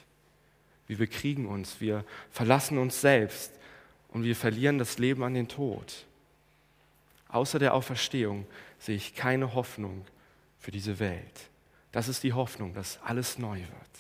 Wir 0.88 0.98
bekriegen 0.98 1.46
uns, 1.46 1.80
wir 1.80 2.04
verlassen 2.32 2.78
uns 2.78 3.02
selbst 3.02 3.52
und 4.10 4.24
wir 4.24 4.36
verlieren 4.36 4.78
das 4.78 4.98
Leben 4.98 5.24
an 5.24 5.34
den 5.34 5.48
Tod. 5.48 6.06
Außer 7.30 7.60
der 7.60 7.74
Auferstehung 7.74 8.46
sehe 8.78 8.96
ich 8.96 9.16
keine 9.16 9.54
Hoffnung 9.54 10.06
für 10.60 10.72
diese 10.72 11.00
Welt. 11.00 11.50
Das 11.92 12.08
ist 12.08 12.24
die 12.24 12.34
Hoffnung, 12.34 12.74
dass 12.74 13.00
alles 13.04 13.38
neu 13.38 13.58
wird. 13.58 13.92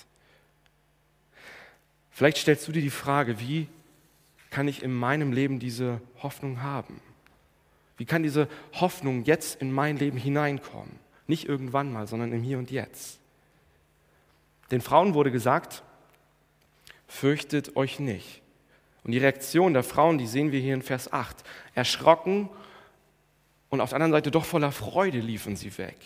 Vielleicht 2.12 2.38
stellst 2.38 2.68
du 2.68 2.72
dir 2.72 2.82
die 2.82 2.90
Frage, 2.90 3.40
wie 3.40 3.68
kann 4.50 4.68
ich 4.68 4.84
in 4.84 4.94
meinem 4.94 5.32
Leben 5.32 5.60
diese 5.60 6.02
Hoffnung 6.22 6.62
haben? 6.62 7.02
Wie 7.98 8.06
kann 8.06 8.24
diese 8.24 8.48
Hoffnung 8.74 9.24
jetzt 9.24 9.62
in 9.62 9.72
mein 9.72 9.98
Leben 9.98 10.18
hineinkommen? 10.18 11.00
Nicht 11.28 11.48
irgendwann 11.48 11.94
mal, 11.94 12.08
sondern 12.08 12.34
im 12.34 12.44
Hier 12.44 12.58
und 12.58 12.70
Jetzt. 12.70 13.20
Den 14.72 14.82
Frauen 14.82 15.14
wurde 15.14 15.32
gesagt, 15.32 15.84
fürchtet 17.22 17.76
euch 17.76 18.00
nicht. 18.00 18.42
Und 19.04 19.12
die 19.12 19.20
Reaktion 19.20 19.74
der 19.74 19.84
Frauen, 19.84 20.18
die 20.18 20.26
sehen 20.26 20.52
wir 20.52 20.60
hier 20.60 20.74
in 20.74 20.82
Vers 20.82 21.14
8. 21.14 21.44
Erschrocken 21.76 22.50
und 23.70 23.80
auf 23.80 23.90
der 23.90 23.98
anderen 23.98 24.14
Seite 24.14 24.32
doch 24.32 24.44
voller 24.44 24.72
Freude 24.72 25.20
liefen 25.20 25.56
sie 25.56 25.78
weg. 25.78 25.98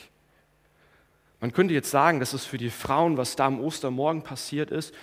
Man 1.40 1.54
könnte 1.54 1.74
jetzt 1.74 1.90
sagen, 1.90 2.20
dass 2.20 2.34
es 2.34 2.46
für 2.46 2.58
die 2.58 2.70
Frauen, 2.70 3.16
was 3.16 3.38
da 3.38 3.46
am 3.46 3.62
Ostermorgen 3.62 4.24
passiert 4.24 4.72
ist, 4.72 4.94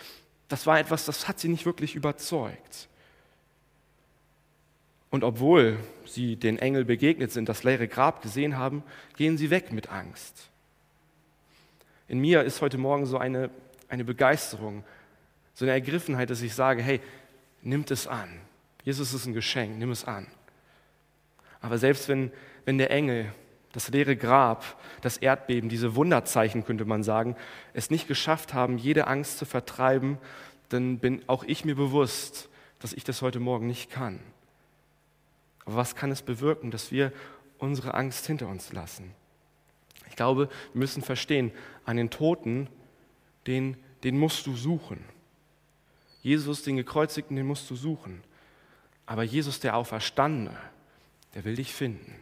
das 0.49 0.67
war 0.67 0.79
etwas, 0.79 1.07
das 1.07 1.29
hat 1.29 1.41
sie 1.41 1.49
nicht 1.49 1.65
wirklich 1.65 1.95
überzeugt. 1.95 2.89
Und 5.09 5.25
obwohl 5.25 5.79
sie 6.05 6.37
den 6.37 6.59
Engel 6.59 6.85
begegnet 6.85 7.33
sind, 7.33 7.49
das 7.49 7.65
leere 7.65 7.89
Grab 7.89 8.21
gesehen 8.21 8.59
haben, 8.59 8.83
gehen 9.17 9.39
sie 9.39 9.49
weg 9.49 9.73
mit 9.73 9.89
Angst. 9.91 10.51
In 12.07 12.19
mir 12.19 12.43
ist 12.43 12.61
heute 12.61 12.77
Morgen 12.77 13.07
so 13.07 13.17
eine, 13.17 13.49
eine 13.89 14.05
Begeisterung, 14.05 14.85
so 15.55 15.65
eine 15.65 15.73
Ergriffenheit, 15.73 16.31
dass 16.31 16.43
ich 16.43 16.55
sage, 16.55 16.83
hey, 16.83 17.01
nimmt 17.63 17.91
es 17.91 18.07
an. 18.07 18.41
Jesus 18.85 19.15
ist 19.15 19.27
ein 19.27 19.35
Geschenk, 19.35 19.79
nimm 19.79 19.91
es 19.91 20.05
an. 20.05 20.27
Aber 21.61 21.79
selbst 21.79 22.09
wenn, 22.09 22.33
wenn 22.65 22.79
der 22.79 22.91
Engel, 22.91 23.33
das 23.73 23.89
leere 23.89 24.17
Grab, 24.17 24.81
das 25.01 25.17
Erdbeben, 25.17 25.69
diese 25.69 25.95
Wunderzeichen, 25.95 26.65
könnte 26.65 26.85
man 26.85 27.03
sagen, 27.03 27.37
es 27.73 27.91
nicht 27.91 28.09
geschafft 28.09 28.53
haben, 28.53 28.79
jede 28.79 29.07
Angst 29.07 29.39
zu 29.39 29.45
vertreiben, 29.45 30.19
dann 30.69 30.99
bin 30.99 31.23
auch 31.29 31.45
ich 31.45 31.65
mir 31.65 31.77
bewusst, 31.77 32.49
dass 32.81 32.93
ich 32.93 33.05
das 33.05 33.23
heute 33.23 33.41
Morgen 33.41 33.67
nicht 33.67 33.91
kann. 33.91 34.19
Aber 35.65 35.77
was 35.77 35.95
kann 35.95 36.11
es 36.11 36.23
bewirken, 36.23 36.71
dass 36.71 36.91
wir 36.91 37.13
unsere 37.59 37.95
Angst 37.95 38.27
hinter 38.27 38.49
uns 38.49 38.73
lassen? 38.73 39.15
Ich 40.09 40.17
glaube, 40.17 40.49
wir 40.73 40.79
müssen 40.79 41.03
verstehen, 41.03 41.53
an 41.85 41.97
den 41.97 42.11
Toten, 42.11 42.69
den, 43.47 43.77
den 44.05 44.19
musst 44.19 44.47
du 44.47 44.57
suchen. 44.57 45.03
Jesus, 46.23 46.63
den 46.63 46.77
Gekreuzigten, 46.77 47.37
den 47.37 47.47
musst 47.47 47.69
du 47.69 47.77
suchen. 47.77 48.23
Aber 49.07 49.25
Jesus, 49.25 49.61
der 49.61 49.77
Auferstandene, 49.77 50.57
der 51.35 51.45
will 51.45 51.57
dich 51.57 51.75
finden. 51.75 52.15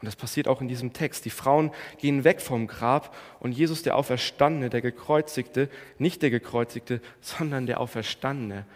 Und 0.00 0.06
das 0.06 0.16
passiert 0.16 0.48
auch 0.48 0.60
in 0.60 0.68
diesem 0.68 0.92
Text. 0.92 1.24
Die 1.24 1.30
Frauen 1.30 1.70
gehen 1.98 2.24
weg 2.24 2.40
vom 2.40 2.66
Grab 2.66 3.16
und 3.40 3.52
Jesus, 3.52 3.82
der 3.82 3.96
Auferstandene, 3.96 4.68
der 4.68 4.82
Gekreuzigte, 4.82 5.70
nicht 5.98 6.22
der 6.22 6.30
Gekreuzigte, 6.30 7.00
sondern 7.20 7.66
der 7.66 7.80
Auferstandene, 7.80 8.66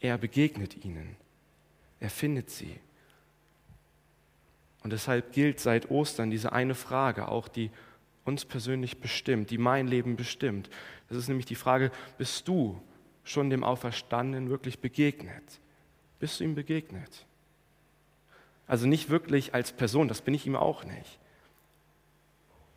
er 0.00 0.18
begegnet 0.18 0.84
ihnen. 0.84 1.16
Er 2.00 2.10
findet 2.10 2.50
sie. 2.50 2.78
Und 4.84 4.92
deshalb 4.92 5.32
gilt 5.32 5.58
seit 5.58 5.90
Ostern 5.90 6.30
diese 6.30 6.52
eine 6.52 6.76
Frage, 6.76 7.28
auch 7.28 7.48
die 7.48 7.70
uns 8.24 8.44
persönlich 8.44 9.00
bestimmt, 9.00 9.50
die 9.50 9.58
mein 9.58 9.88
Leben 9.88 10.14
bestimmt. 10.14 10.70
Das 11.08 11.18
ist 11.18 11.28
nämlich 11.28 11.46
die 11.46 11.56
Frage, 11.56 11.90
bist 12.18 12.46
du 12.46 12.80
schon 13.28 13.50
dem 13.50 13.64
Auferstandenen 13.64 14.50
wirklich 14.50 14.80
begegnet? 14.80 15.60
Bist 16.18 16.40
du 16.40 16.44
ihm 16.44 16.54
begegnet? 16.54 17.26
Also 18.66 18.86
nicht 18.86 19.08
wirklich 19.10 19.54
als 19.54 19.72
Person, 19.72 20.08
das 20.08 20.22
bin 20.22 20.34
ich 20.34 20.46
ihm 20.46 20.56
auch 20.56 20.84
nicht. 20.84 21.18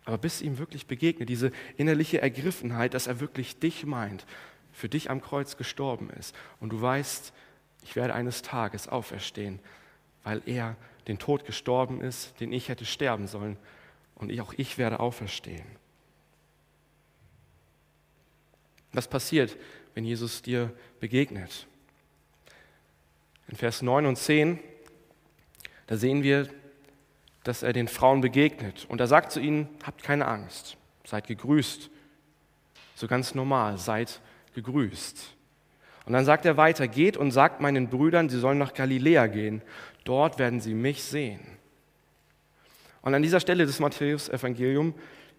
Aber 0.05 0.17
bist 0.17 0.41
du 0.41 0.45
ihm 0.45 0.57
wirklich 0.57 0.87
begegnet, 0.87 1.29
diese 1.29 1.51
innerliche 1.77 2.21
Ergriffenheit, 2.21 2.93
dass 2.93 3.07
er 3.07 3.19
wirklich 3.19 3.59
dich 3.59 3.85
meint, 3.85 4.25
für 4.71 4.89
dich 4.89 5.09
am 5.09 5.21
Kreuz 5.21 5.57
gestorben 5.57 6.09
ist 6.11 6.35
und 6.59 6.69
du 6.69 6.81
weißt, 6.81 7.33
ich 7.83 7.95
werde 7.95 8.13
eines 8.13 8.41
Tages 8.41 8.87
auferstehen, 8.87 9.59
weil 10.23 10.41
er 10.45 10.75
den 11.07 11.19
Tod 11.19 11.45
gestorben 11.45 12.01
ist, 12.01 12.39
den 12.39 12.53
ich 12.53 12.69
hätte 12.69 12.85
sterben 12.85 13.27
sollen 13.27 13.57
und 14.15 14.31
ich, 14.31 14.41
auch 14.41 14.53
ich 14.55 14.77
werde 14.77 14.99
auferstehen. 14.99 15.65
Was 18.93 19.07
passiert, 19.07 19.57
wenn 19.93 20.03
Jesus 20.03 20.41
dir 20.41 20.71
begegnet? 20.99 21.67
In 23.47 23.57
Vers 23.57 23.81
9 23.81 24.05
und 24.05 24.17
10 24.17 24.59
da 25.91 25.97
sehen 25.97 26.23
wir, 26.23 26.47
dass 27.43 27.63
er 27.63 27.73
den 27.73 27.89
Frauen 27.89 28.21
begegnet. 28.21 28.85
Und 28.87 29.01
er 29.01 29.07
sagt 29.07 29.33
zu 29.33 29.41
ihnen, 29.41 29.67
habt 29.83 30.03
keine 30.03 30.25
Angst, 30.25 30.77
seid 31.03 31.27
gegrüßt. 31.27 31.89
So 32.95 33.07
ganz 33.07 33.35
normal, 33.35 33.77
seid 33.77 34.21
gegrüßt. 34.55 35.35
Und 36.05 36.13
dann 36.13 36.23
sagt 36.23 36.45
er 36.45 36.55
weiter, 36.55 36.87
geht 36.87 37.17
und 37.17 37.31
sagt 37.31 37.59
meinen 37.59 37.89
Brüdern, 37.89 38.29
sie 38.29 38.39
sollen 38.39 38.57
nach 38.57 38.73
Galiläa 38.73 39.27
gehen. 39.27 39.61
Dort 40.05 40.39
werden 40.39 40.61
sie 40.61 40.73
mich 40.73 41.03
sehen. 41.03 41.41
Und 43.01 43.13
an 43.13 43.21
dieser 43.21 43.41
Stelle 43.41 43.65
des 43.65 43.81
Matthäus-Evangelium 43.81 44.93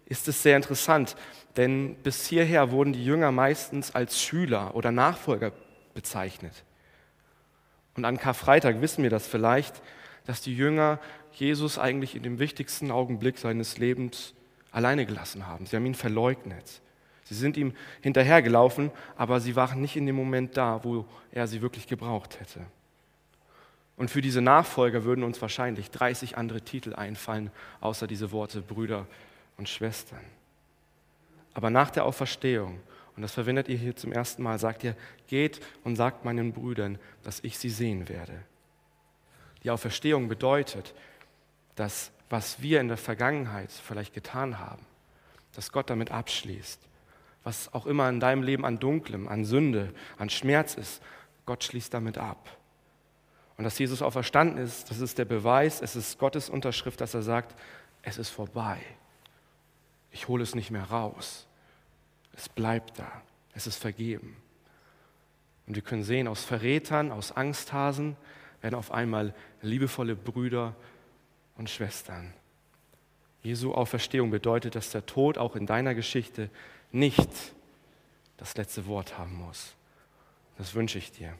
ist 0.05 0.27
es 0.27 0.43
sehr 0.43 0.55
interessant, 0.55 1.15
denn 1.55 1.95
bis 1.95 2.27
hierher 2.27 2.71
wurden 2.71 2.93
die 2.93 3.05
Jünger 3.05 3.31
meistens 3.31 3.93
als 3.95 4.21
Schüler 4.21 4.75
oder 4.75 4.91
Nachfolger 4.91 5.51
bezeichnet. 5.93 6.63
Und 7.95 8.05
an 8.05 8.17
Karfreitag 8.17 8.81
wissen 8.81 9.03
wir 9.03 9.09
das 9.09 9.27
vielleicht, 9.27 9.81
dass 10.25 10.41
die 10.41 10.55
Jünger 10.55 10.99
Jesus 11.33 11.77
eigentlich 11.77 12.15
in 12.15 12.23
dem 12.23 12.39
wichtigsten 12.39 12.91
Augenblick 12.91 13.37
seines 13.37 13.77
Lebens 13.77 14.33
alleine 14.71 15.05
gelassen 15.05 15.47
haben. 15.47 15.65
Sie 15.65 15.75
haben 15.75 15.85
ihn 15.85 15.95
verleugnet. 15.95 16.81
Sie 17.23 17.35
sind 17.35 17.55
ihm 17.57 17.73
hinterhergelaufen, 18.01 18.91
aber 19.15 19.39
sie 19.39 19.55
waren 19.55 19.81
nicht 19.81 19.95
in 19.95 20.05
dem 20.05 20.15
Moment 20.15 20.57
da, 20.57 20.83
wo 20.83 21.05
er 21.31 21.47
sie 21.47 21.61
wirklich 21.61 21.87
gebraucht 21.87 22.39
hätte. 22.39 22.61
Und 23.95 24.09
für 24.09 24.21
diese 24.21 24.41
Nachfolger 24.41 25.03
würden 25.03 25.23
uns 25.23 25.41
wahrscheinlich 25.41 25.91
30 25.91 26.37
andere 26.37 26.61
Titel 26.61 26.95
einfallen, 26.95 27.51
außer 27.79 28.07
diese 28.07 28.31
Worte 28.31 28.61
Brüder 28.61 29.07
und 29.57 29.69
Schwestern. 29.69 30.23
Aber 31.53 31.69
nach 31.69 31.91
der 31.91 32.05
Auferstehung, 32.05 32.79
und 33.15 33.21
das 33.21 33.33
verwendet 33.33 33.67
ihr 33.67 33.77
hier 33.77 33.95
zum 33.95 34.11
ersten 34.11 34.41
Mal, 34.43 34.57
sagt 34.59 34.83
ihr, 34.83 34.95
geht 35.27 35.61
und 35.83 35.95
sagt 35.95 36.25
meinen 36.25 36.51
Brüdern, 36.51 36.97
dass 37.23 37.39
ich 37.41 37.57
sie 37.59 37.69
sehen 37.69 38.09
werde. 38.09 38.43
Die 39.63 39.69
Auferstehung 39.69 40.27
bedeutet, 40.27 40.93
dass 41.75 42.11
was 42.29 42.63
wir 42.63 42.81
in 42.81 42.87
der 42.87 42.97
Vergangenheit 42.97 43.71
vielleicht 43.71 44.13
getan 44.13 44.57
haben, 44.57 44.83
dass 45.55 45.71
Gott 45.71 45.91
damit 45.91 46.09
abschließt. 46.09 46.79
Was 47.43 47.71
auch 47.73 47.85
immer 47.85 48.09
in 48.09 48.19
deinem 48.19 48.41
Leben 48.41 48.65
an 48.65 48.79
Dunklem, 48.79 49.27
an 49.27 49.45
Sünde, 49.45 49.93
an 50.17 50.31
Schmerz 50.31 50.73
ist, 50.73 51.03
Gott 51.45 51.63
schließt 51.63 51.93
damit 51.93 52.17
ab. 52.17 52.57
Und 53.57 53.65
dass 53.65 53.77
Jesus 53.77 54.01
auferstanden 54.01 54.57
ist, 54.57 54.89
das 54.89 54.99
ist 54.99 55.19
der 55.19 55.25
Beweis, 55.25 55.81
es 55.81 55.95
ist 55.95 56.17
Gottes 56.17 56.49
Unterschrift, 56.49 57.01
dass 57.01 57.13
er 57.13 57.21
sagt, 57.21 57.55
es 58.01 58.17
ist 58.17 58.29
vorbei. 58.29 58.79
Ich 60.13 60.27
hole 60.29 60.43
es 60.43 60.55
nicht 60.55 60.71
mehr 60.71 60.83
raus. 60.83 61.47
Es 62.33 62.47
bleibt 62.47 62.97
da. 62.99 63.21
Es 63.53 63.67
ist 63.67 63.77
vergeben. 63.77 64.37
Und 65.67 65.75
wir 65.75 65.81
können 65.81 66.03
sehen, 66.03 66.27
aus 66.27 66.43
Verrätern, 66.45 67.11
aus 67.11 67.31
Angsthasen, 67.31 68.15
werden 68.61 68.75
auf 68.75 68.91
einmal 68.91 69.33
liebevolle 69.61 70.15
Brüder 70.15 70.75
und 71.57 71.69
Schwestern. 71.69 72.33
Jesu 73.41 73.73
Auferstehung 73.73 74.31
bedeutet, 74.31 74.75
dass 74.75 74.91
der 74.91 75.05
Tod 75.05 75.37
auch 75.37 75.55
in 75.55 75.65
deiner 75.65 75.95
Geschichte 75.95 76.49
nicht 76.91 77.29
das 78.37 78.55
letzte 78.55 78.85
Wort 78.85 79.17
haben 79.17 79.35
muss. 79.35 79.73
Das 80.57 80.75
wünsche 80.75 80.97
ich 80.97 81.11
dir. 81.11 81.33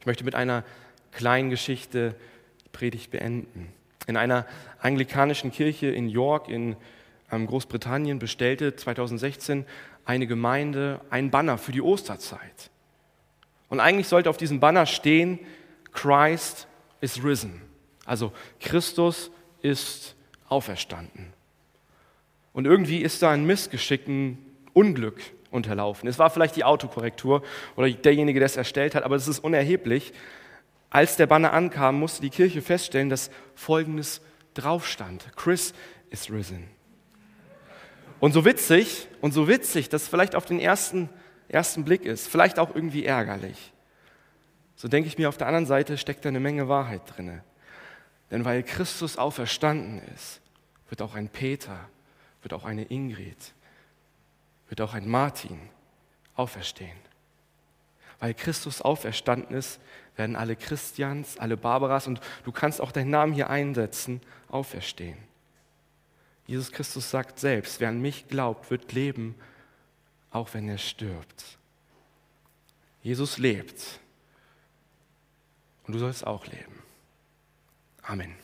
Ich 0.00 0.06
möchte 0.06 0.24
mit 0.24 0.34
einer 0.34 0.64
kleinen 1.12 1.48
Geschichte 1.48 2.14
die 2.64 2.68
Predigt 2.70 3.10
beenden. 3.10 3.72
In 4.06 4.16
einer 4.16 4.46
anglikanischen 4.80 5.50
Kirche 5.50 5.86
in 5.86 6.08
York 6.08 6.48
in 6.48 6.76
Großbritannien 7.46 8.18
bestellte 8.18 8.76
2016 8.76 9.66
eine 10.04 10.26
Gemeinde 10.26 11.00
ein 11.10 11.30
Banner 11.30 11.58
für 11.58 11.72
die 11.72 11.82
Osterzeit. 11.82 12.70
Und 13.68 13.80
eigentlich 13.80 14.08
sollte 14.08 14.30
auf 14.30 14.36
diesem 14.36 14.60
Banner 14.60 14.86
stehen, 14.86 15.38
Christ 15.92 16.68
is 17.00 17.22
risen. 17.24 17.62
Also 18.04 18.32
Christus 18.60 19.30
ist 19.62 20.14
auferstanden. 20.48 21.32
Und 22.52 22.66
irgendwie 22.66 22.98
ist 22.98 23.22
da 23.22 23.30
ein 23.30 23.44
Missgeschick, 23.44 24.06
ein 24.06 24.38
Unglück 24.72 25.20
unterlaufen. 25.50 26.08
Es 26.08 26.18
war 26.18 26.30
vielleicht 26.30 26.56
die 26.56 26.64
Autokorrektur 26.64 27.42
oder 27.76 27.90
derjenige, 27.90 28.38
der 28.40 28.46
es 28.46 28.56
erstellt 28.56 28.94
hat, 28.94 29.04
aber 29.04 29.16
es 29.16 29.26
ist 29.26 29.40
unerheblich. 29.40 30.12
Als 30.90 31.16
der 31.16 31.26
Banner 31.26 31.52
ankam, 31.52 31.98
musste 31.98 32.22
die 32.22 32.30
Kirche 32.30 32.62
feststellen, 32.62 33.08
dass 33.08 33.30
Folgendes 33.54 34.20
drauf 34.54 34.86
stand. 34.86 35.26
Chris 35.36 35.74
is 36.10 36.30
risen. 36.30 36.68
Und 38.20 38.32
so 38.32 38.44
witzig, 38.44 39.08
und 39.20 39.32
so 39.32 39.48
witzig, 39.48 39.88
dass 39.88 40.08
vielleicht 40.08 40.34
auf 40.34 40.46
den 40.46 40.60
ersten, 40.60 41.08
ersten 41.48 41.84
Blick 41.84 42.04
ist, 42.04 42.28
vielleicht 42.28 42.58
auch 42.58 42.74
irgendwie 42.74 43.04
ärgerlich 43.04 43.74
so 44.76 44.88
denke 44.88 45.08
ich 45.08 45.18
mir, 45.18 45.28
auf 45.28 45.38
der 45.38 45.46
anderen 45.46 45.66
Seite 45.66 45.98
steckt 45.98 46.24
da 46.24 46.28
eine 46.28 46.40
Menge 46.40 46.68
Wahrheit 46.68 47.02
drin. 47.06 47.40
Denn 48.30 48.44
weil 48.44 48.62
Christus 48.62 49.16
auferstanden 49.16 50.02
ist, 50.14 50.40
wird 50.88 51.02
auch 51.02 51.14
ein 51.14 51.28
Peter, 51.28 51.88
wird 52.42 52.52
auch 52.52 52.64
eine 52.64 52.84
Ingrid, 52.84 53.54
wird 54.68 54.80
auch 54.80 54.94
ein 54.94 55.08
Martin 55.08 55.58
auferstehen. 56.34 56.98
Weil 58.18 58.34
Christus 58.34 58.82
auferstanden 58.82 59.56
ist, 59.56 59.80
werden 60.16 60.36
alle 60.36 60.56
Christians, 60.56 61.38
alle 61.38 61.56
Barbaras 61.56 62.06
und 62.06 62.20
du 62.44 62.52
kannst 62.52 62.80
auch 62.80 62.92
deinen 62.92 63.10
Namen 63.10 63.32
hier 63.32 63.50
einsetzen, 63.50 64.20
auferstehen. 64.48 65.18
Jesus 66.46 66.70
Christus 66.70 67.10
sagt 67.10 67.38
selbst, 67.38 67.80
wer 67.80 67.88
an 67.88 68.00
mich 68.00 68.28
glaubt, 68.28 68.70
wird 68.70 68.92
leben, 68.92 69.34
auch 70.30 70.52
wenn 70.52 70.68
er 70.68 70.78
stirbt. 70.78 71.58
Jesus 73.02 73.38
lebt 73.38 74.00
und 75.86 75.94
du 75.94 75.98
sollst 75.98 76.26
auch 76.26 76.46
leben. 76.46 76.82
Amen. 78.02 78.43